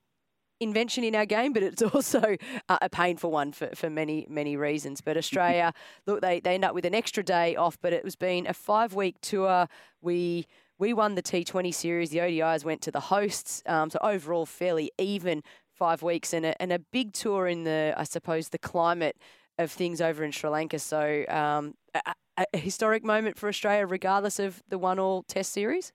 invention 0.61 1.05
in 1.05 1.15
our 1.15 1.27
game, 1.27 1.53
but 1.53 1.63
it's 1.63 1.83
also 1.95 2.37
uh, 2.69 2.79
a 2.81 2.89
painful 2.89 3.31
one 3.31 3.53
for, 3.53 3.69
for 3.75 3.91
many 3.91 4.27
many 4.29 4.57
reasons. 4.57 5.01
But 5.01 5.17
Australia, 5.17 5.73
look, 6.07 6.21
they 6.21 6.41
they 6.41 6.55
end 6.55 6.65
up 6.65 6.75
with 6.75 6.85
an 6.85 6.95
extra 6.95 7.23
day 7.23 7.57
off, 7.57 7.79
but 7.81 7.93
it 7.93 8.05
was 8.05 8.17
been 8.17 8.47
a 8.47 8.55
five 8.55 8.95
week 8.95 9.17
tour. 9.21 9.69
We 10.01 10.47
we 10.79 10.93
won 10.93 11.17
the 11.17 11.23
T20 11.23 11.75
series. 11.75 12.11
The 12.11 12.19
ODIs 12.19 12.65
went 12.65 12.83
to 12.83 12.91
the 12.91 13.01
hosts. 13.01 13.63
Um, 13.67 13.91
so 13.91 13.99
overall, 14.01 14.47
fairly 14.47 14.93
even 14.99 15.43
five 15.73 16.03
weeks 16.03 16.33
and 16.33 16.45
a, 16.45 16.61
and 16.61 16.73
a 16.73 16.79
big 16.79 17.13
tour 17.13 17.47
in 17.47 17.65
the, 17.65 17.95
I 17.97 18.05
suppose, 18.05 18.49
the 18.49 18.59
climate 18.59 19.17
of 19.59 19.71
things 19.71 20.01
over 20.01 20.25
in 20.25 20.31
Sri 20.31 20.51
Lanka. 20.51 20.79
So 20.79 21.25
um, 21.29 21.75
a, 21.95 22.15
a, 22.53 22.59
historic 22.59 23.05
moment 23.05 23.39
for 23.39 23.49
Australia, 23.49 23.87
regardless 23.87 24.39
of 24.39 24.63
the 24.69 24.79
one-all 24.79 25.25
Test 25.25 25.53
series. 25.53 25.93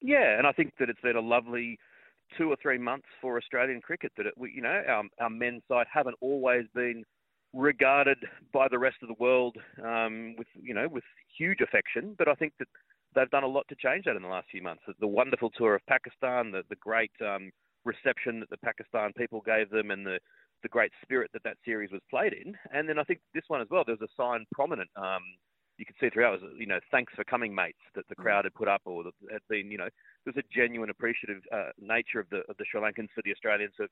Yeah, 0.00 0.38
and 0.38 0.46
I 0.46 0.52
think 0.52 0.74
that 0.78 0.90
it's 0.90 1.00
been 1.00 1.16
a 1.16 1.20
lovely 1.20 1.78
two 2.36 2.50
or 2.50 2.56
three 2.60 2.78
months 2.78 3.06
for 3.20 3.36
Australian 3.36 3.80
cricket. 3.80 4.12
That 4.16 4.26
it, 4.26 4.34
you 4.54 4.62
know, 4.62 4.82
our, 4.88 5.04
our 5.20 5.30
men's 5.30 5.62
side 5.68 5.86
haven't 5.92 6.16
always 6.20 6.64
been 6.74 7.04
regarded 7.52 8.18
by 8.52 8.68
the 8.68 8.78
rest 8.78 8.96
of 9.02 9.08
the 9.08 9.14
world 9.18 9.56
um, 9.84 10.34
with 10.36 10.48
you 10.60 10.74
know 10.74 10.88
with 10.88 11.04
huge 11.38 11.60
affection, 11.60 12.14
but 12.18 12.28
I 12.28 12.34
think 12.34 12.52
that 12.58 12.68
they've 13.14 13.30
done 13.30 13.44
a 13.44 13.48
lot 13.48 13.66
to 13.68 13.76
change 13.76 14.04
that 14.04 14.16
in 14.16 14.22
the 14.22 14.28
last 14.28 14.48
few 14.50 14.62
months. 14.62 14.82
The 15.00 15.06
wonderful 15.06 15.50
tour 15.50 15.74
of 15.74 15.86
Pakistan, 15.86 16.52
the 16.52 16.62
the 16.68 16.76
great 16.76 17.12
um, 17.20 17.50
reception 17.84 18.40
that 18.40 18.50
the 18.50 18.58
Pakistan 18.58 19.12
people 19.16 19.40
gave 19.44 19.70
them, 19.70 19.90
and 19.90 20.06
the 20.06 20.18
the 20.62 20.68
great 20.68 20.92
spirit 21.02 21.30
that 21.32 21.42
that 21.44 21.56
series 21.64 21.90
was 21.90 22.00
played 22.10 22.32
in. 22.32 22.54
And 22.72 22.88
then 22.88 22.98
I 22.98 23.04
think 23.04 23.20
this 23.34 23.44
one 23.48 23.60
as 23.60 23.68
well. 23.70 23.84
There 23.84 23.96
was 23.98 24.08
a 24.08 24.22
sign 24.22 24.44
prominent. 24.52 24.90
Um, 24.96 25.22
you 25.78 25.84
could 25.84 25.96
see 26.00 26.10
throughout, 26.10 26.40
was, 26.40 26.50
you 26.58 26.66
know, 26.66 26.80
thanks 26.90 27.12
for 27.14 27.24
coming, 27.24 27.54
mates, 27.54 27.78
that 27.94 28.08
the 28.08 28.14
mm. 28.14 28.22
crowd 28.22 28.44
had 28.44 28.54
put 28.54 28.68
up, 28.68 28.82
or 28.84 29.04
that 29.04 29.12
had 29.30 29.42
been, 29.48 29.70
you 29.70 29.78
know, 29.78 29.88
there's 30.24 30.36
a 30.36 30.54
genuine 30.54 30.90
appreciative 30.90 31.42
uh, 31.52 31.70
nature 31.78 32.20
of 32.20 32.28
the 32.30 32.40
of 32.48 32.56
the 32.58 32.64
Sri 32.70 32.80
Lankans 32.80 33.08
for 33.14 33.22
the 33.24 33.32
Australians 33.32 33.74
to 33.76 33.82
have, 33.84 33.90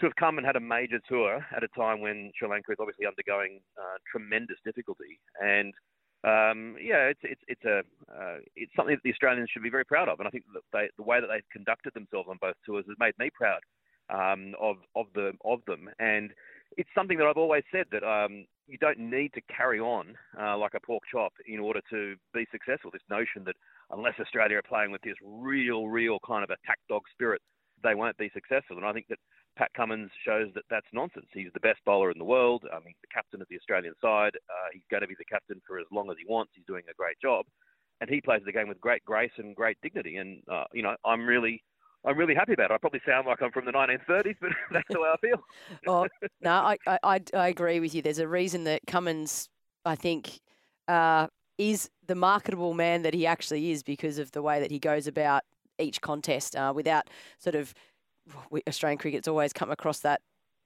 to 0.00 0.06
have 0.06 0.16
come 0.16 0.38
and 0.38 0.46
had 0.46 0.56
a 0.56 0.60
major 0.60 1.00
tour 1.08 1.44
at 1.56 1.64
a 1.64 1.68
time 1.68 2.00
when 2.00 2.30
Sri 2.36 2.48
Lanka 2.48 2.72
is 2.72 2.78
obviously 2.80 3.06
undergoing 3.06 3.60
uh, 3.78 3.96
tremendous 4.10 4.58
difficulty. 4.64 5.18
And 5.40 5.72
um, 6.24 6.76
yeah, 6.80 7.08
it's 7.12 7.20
it's 7.22 7.42
it's 7.48 7.64
a 7.64 7.78
uh, 8.12 8.38
it's 8.56 8.72
something 8.76 8.94
that 8.94 9.02
the 9.04 9.12
Australians 9.12 9.50
should 9.52 9.62
be 9.62 9.70
very 9.70 9.84
proud 9.84 10.08
of, 10.08 10.20
and 10.20 10.28
I 10.28 10.30
think 10.30 10.44
that 10.54 10.62
they, 10.72 10.88
the 10.96 11.04
way 11.04 11.20
that 11.20 11.28
they've 11.28 11.52
conducted 11.52 11.92
themselves 11.94 12.28
on 12.30 12.38
both 12.40 12.56
tours 12.64 12.84
has 12.88 12.96
made 12.98 13.14
me 13.18 13.30
proud 13.34 13.60
um, 14.08 14.54
of 14.60 14.76
of 14.96 15.06
the 15.14 15.32
of 15.44 15.60
them. 15.66 15.90
And 15.98 16.30
it's 16.76 16.90
something 16.94 17.18
that 17.18 17.26
I've 17.26 17.36
always 17.36 17.62
said 17.70 17.86
that 17.92 18.02
um, 18.02 18.46
you 18.66 18.78
don't 18.78 18.98
need 18.98 19.32
to 19.34 19.40
carry 19.54 19.80
on 19.80 20.14
uh, 20.40 20.56
like 20.56 20.74
a 20.74 20.80
pork 20.80 21.02
chop 21.10 21.32
in 21.46 21.60
order 21.60 21.80
to 21.90 22.16
be 22.32 22.46
successful. 22.50 22.90
This 22.90 23.02
notion 23.10 23.44
that 23.44 23.56
unless 23.90 24.14
Australia 24.20 24.58
are 24.58 24.62
playing 24.62 24.90
with 24.90 25.02
this 25.02 25.16
real, 25.22 25.88
real 25.88 26.18
kind 26.26 26.42
of 26.42 26.50
attack 26.50 26.78
dog 26.88 27.02
spirit, 27.12 27.42
they 27.82 27.94
won't 27.94 28.16
be 28.16 28.30
successful. 28.32 28.76
And 28.76 28.86
I 28.86 28.92
think 28.92 29.06
that 29.08 29.18
Pat 29.56 29.70
Cummins 29.76 30.10
shows 30.24 30.48
that 30.54 30.64
that's 30.70 30.86
nonsense. 30.92 31.26
He's 31.32 31.52
the 31.52 31.60
best 31.60 31.78
bowler 31.84 32.10
in 32.10 32.18
the 32.18 32.24
world. 32.24 32.64
I 32.72 32.76
mean, 32.76 32.94
the 33.02 33.14
captain 33.14 33.40
of 33.42 33.48
the 33.50 33.56
Australian 33.56 33.94
side. 34.00 34.32
Uh, 34.48 34.68
he's 34.72 34.82
going 34.90 35.02
to 35.02 35.06
be 35.06 35.14
the 35.18 35.24
captain 35.24 35.60
for 35.66 35.78
as 35.78 35.86
long 35.92 36.10
as 36.10 36.16
he 36.18 36.24
wants. 36.26 36.52
He's 36.54 36.66
doing 36.66 36.82
a 36.90 36.94
great 36.94 37.20
job, 37.20 37.44
and 38.00 38.10
he 38.10 38.20
plays 38.20 38.42
the 38.44 38.52
game 38.52 38.68
with 38.68 38.80
great 38.80 39.04
grace 39.04 39.30
and 39.36 39.54
great 39.54 39.76
dignity. 39.82 40.16
And 40.16 40.42
uh, 40.50 40.64
you 40.72 40.82
know, 40.82 40.96
I'm 41.04 41.26
really. 41.26 41.62
I'm 42.04 42.18
really 42.18 42.34
happy 42.34 42.52
about 42.52 42.70
it. 42.70 42.74
I 42.74 42.78
probably 42.78 43.00
sound 43.06 43.26
like 43.26 43.40
I'm 43.40 43.50
from 43.50 43.64
the 43.64 43.72
1930s, 43.72 44.36
but 44.40 44.50
that's 44.70 44.88
the 44.90 45.00
way 45.00 45.08
I 45.08 45.16
feel. 45.18 45.44
oh, 45.86 46.06
no, 46.42 46.50
I, 46.52 46.76
I, 46.86 47.20
I 47.32 47.48
agree 47.48 47.80
with 47.80 47.94
you. 47.94 48.02
There's 48.02 48.18
a 48.18 48.28
reason 48.28 48.64
that 48.64 48.82
Cummins, 48.86 49.48
I 49.84 49.94
think, 49.94 50.40
uh, 50.88 51.28
is 51.56 51.88
the 52.06 52.14
marketable 52.14 52.74
man 52.74 53.02
that 53.02 53.14
he 53.14 53.26
actually 53.26 53.70
is 53.70 53.82
because 53.82 54.18
of 54.18 54.32
the 54.32 54.42
way 54.42 54.60
that 54.60 54.70
he 54.70 54.78
goes 54.78 55.06
about 55.06 55.42
each 55.78 56.00
contest 56.00 56.56
uh, 56.56 56.72
without 56.74 57.08
sort 57.38 57.54
of 57.54 57.74
Australian 58.68 58.98
cricket's 58.98 59.28
always 59.28 59.52
come 59.52 59.70
across 59.70 60.00
that 60.00 60.20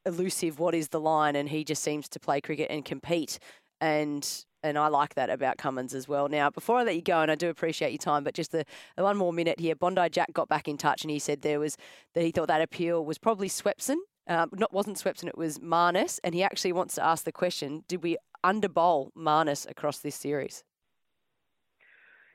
elusive 0.07 0.59
what 0.59 0.75
is 0.75 0.88
the 0.88 1.00
line 1.00 1.37
and 1.37 1.49
he 1.49 1.64
just 1.64 1.83
seems 1.83 2.09
to 2.09 2.21
play 2.21 2.40
cricket 2.40 2.68
and 2.71 2.85
compete 2.85 3.38
and 3.80 4.44
and 4.62 4.76
I 4.76 4.88
like 4.88 5.14
that 5.14 5.30
about 5.30 5.56
Cummins 5.56 5.94
as 5.94 6.08
well. 6.08 6.28
Now, 6.28 6.50
before 6.50 6.78
I 6.78 6.82
let 6.82 6.97
you 6.97 7.02
go, 7.02 7.20
and 7.20 7.30
I 7.30 7.37
do 7.37 7.49
appreciate 7.49 7.92
your 7.92 7.99
time, 7.99 8.25
but 8.25 8.35
just 8.35 8.50
the, 8.50 8.64
the 8.97 9.04
one 9.04 9.16
more 9.16 9.32
minute 9.32 9.61
here. 9.61 9.76
Bondi 9.76 10.08
Jack 10.11 10.32
got 10.32 10.49
back 10.49 10.66
in 10.66 10.76
touch 10.76 11.02
and 11.02 11.11
he 11.11 11.18
said 11.18 11.42
there 11.42 11.61
was 11.61 11.76
that 12.14 12.25
he 12.25 12.32
thought 12.32 12.49
that 12.49 12.61
appeal 12.61 13.04
was 13.04 13.18
probably 13.18 13.49
Swepson. 13.49 13.97
Um, 14.26 14.50
not 14.52 14.73
wasn't 14.73 14.99
Swepson, 14.99 15.28
it 15.28 15.38
was 15.38 15.58
Marnus, 15.58 16.18
and 16.23 16.35
he 16.35 16.42
actually 16.42 16.73
wants 16.73 16.97
to 16.97 17.04
ask 17.04 17.25
the 17.25 17.32
question: 17.32 17.85
Did 17.88 18.02
we 18.02 18.18
underbowl 18.44 19.11
Marnus 19.16 19.68
across 19.70 20.00
this 20.00 20.16
series? 20.16 20.64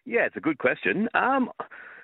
Yeah, 0.05 0.25
it's 0.25 0.35
a 0.35 0.41
good 0.41 0.57
question. 0.57 1.07
Um, 1.13 1.51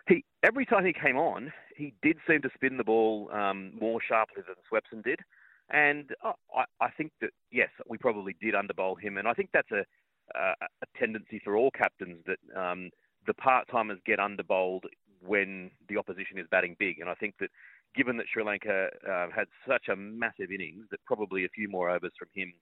he 0.07 0.23
every 0.43 0.65
time 0.65 0.85
he 0.85 0.93
came 0.93 1.17
on, 1.17 1.51
he 1.75 1.93
did 2.01 2.17
seem 2.27 2.41
to 2.41 2.49
spin 2.53 2.77
the 2.77 2.83
ball 2.83 3.29
um, 3.33 3.71
more 3.79 3.99
sharply 4.05 4.43
than 4.45 4.55
Swepson 4.71 5.03
did, 5.03 5.21
and 5.69 6.09
I, 6.23 6.63
I, 6.81 6.89
think 6.91 7.11
that 7.21 7.31
yes, 7.51 7.69
we 7.87 7.97
probably 7.97 8.35
did 8.41 8.55
underbowl 8.55 8.99
him, 8.99 9.17
and 9.17 9.27
I 9.27 9.33
think 9.33 9.49
that's 9.53 9.71
a 9.71 9.83
a, 10.35 10.53
a 10.81 10.99
tendency 10.99 11.41
for 11.43 11.55
all 11.55 11.71
captains 11.71 12.23
that 12.25 12.59
um, 12.59 12.89
the 13.27 13.33
part 13.33 13.67
timers 13.71 13.99
get 14.05 14.19
underbowled 14.19 14.83
when 15.25 15.71
the 15.87 15.97
opposition 15.97 16.37
is 16.37 16.47
batting 16.51 16.75
big, 16.79 16.99
and 16.99 17.09
I 17.09 17.15
think 17.15 17.35
that 17.39 17.49
given 17.95 18.17
that 18.17 18.27
Sri 18.31 18.43
Lanka 18.43 18.89
uh, 19.07 19.27
had 19.35 19.47
such 19.67 19.87
a 19.89 19.95
massive 19.95 20.51
innings, 20.53 20.85
that 20.91 20.99
probably 21.05 21.45
a 21.45 21.49
few 21.49 21.67
more 21.67 21.89
overs 21.89 22.13
from 22.17 22.29
him 22.33 22.53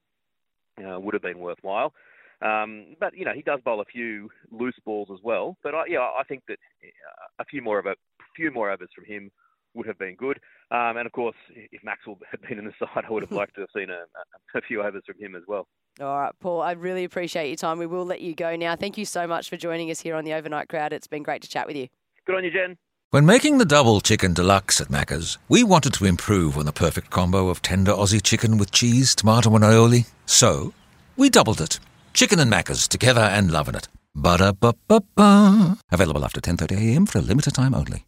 uh, 0.85 0.99
would 0.99 1.13
have 1.13 1.21
been 1.21 1.39
worthwhile. 1.39 1.93
Um, 2.41 2.95
but 2.99 3.17
you 3.17 3.25
know 3.25 3.33
he 3.33 3.41
does 3.41 3.59
bowl 3.61 3.81
a 3.81 3.85
few 3.85 4.29
loose 4.51 4.77
balls 4.85 5.09
as 5.11 5.19
well. 5.23 5.57
But 5.63 5.73
I, 5.73 5.83
yeah, 5.87 6.01
I 6.01 6.23
think 6.27 6.43
that 6.47 6.59
uh, 6.83 7.43
a 7.43 7.45
few 7.45 7.61
more 7.61 7.79
of 7.79 7.85
a 7.85 7.95
few 8.35 8.51
more 8.51 8.71
overs 8.71 8.89
from 8.95 9.05
him 9.05 9.31
would 9.77 9.87
have 9.87 9.97
been 9.97 10.15
good. 10.15 10.39
Um, 10.71 10.97
and 10.97 11.05
of 11.05 11.11
course, 11.13 11.35
if 11.55 11.83
Maxwell 11.83 12.17
had 12.29 12.41
been 12.41 12.59
in 12.59 12.65
the 12.65 12.73
side, 12.79 13.05
I 13.07 13.11
would 13.11 13.23
have 13.23 13.31
liked 13.41 13.55
to 13.55 13.61
have 13.61 13.69
seen 13.75 13.89
a, 13.89 14.57
a 14.57 14.61
few 14.61 14.81
overs 14.81 15.03
from 15.05 15.15
him 15.19 15.35
as 15.35 15.43
well. 15.47 15.67
All 16.01 16.19
right, 16.19 16.33
Paul, 16.39 16.61
I 16.61 16.73
really 16.73 17.03
appreciate 17.03 17.47
your 17.47 17.55
time. 17.55 17.79
We 17.79 17.85
will 17.87 18.05
let 18.05 18.21
you 18.21 18.35
go 18.35 18.55
now. 18.55 18.75
Thank 18.75 18.97
you 18.97 19.05
so 19.05 19.25
much 19.25 19.49
for 19.49 19.57
joining 19.57 19.89
us 19.89 20.01
here 20.01 20.15
on 20.15 20.25
the 20.25 20.33
Overnight 20.33 20.67
Crowd. 20.67 20.93
It's 20.93 21.07
been 21.07 21.23
great 21.23 21.41
to 21.43 21.47
chat 21.47 21.67
with 21.67 21.75
you. 21.75 21.87
Good 22.25 22.35
on 22.35 22.43
you, 22.43 22.51
Jen. 22.51 22.77
When 23.09 23.25
making 23.25 23.57
the 23.57 23.65
double 23.65 24.01
chicken 24.01 24.33
deluxe 24.33 24.81
at 24.81 24.89
Macca's, 24.89 25.37
we 25.47 25.63
wanted 25.63 25.93
to 25.93 26.05
improve 26.05 26.57
on 26.57 26.65
the 26.65 26.73
perfect 26.73 27.09
combo 27.09 27.47
of 27.47 27.61
tender 27.61 27.93
Aussie 27.93 28.21
chicken 28.21 28.57
with 28.57 28.71
cheese, 28.71 29.15
tomato, 29.15 29.55
and 29.55 29.63
aioli. 29.63 30.09
So, 30.25 30.73
we 31.15 31.29
doubled 31.29 31.61
it. 31.61 31.79
Chicken 32.13 32.39
and 32.39 32.51
Macca's 32.51 32.85
together 32.85 33.21
and 33.21 33.49
loving 33.49 33.75
it. 33.75 33.87
Ba-da-ba-ba-ba. 34.13 35.77
Available 35.89 36.25
after 36.25 36.41
10.30am 36.41 37.07
for 37.07 37.19
a 37.19 37.21
limited 37.21 37.53
time 37.55 37.73
only. 37.73 38.03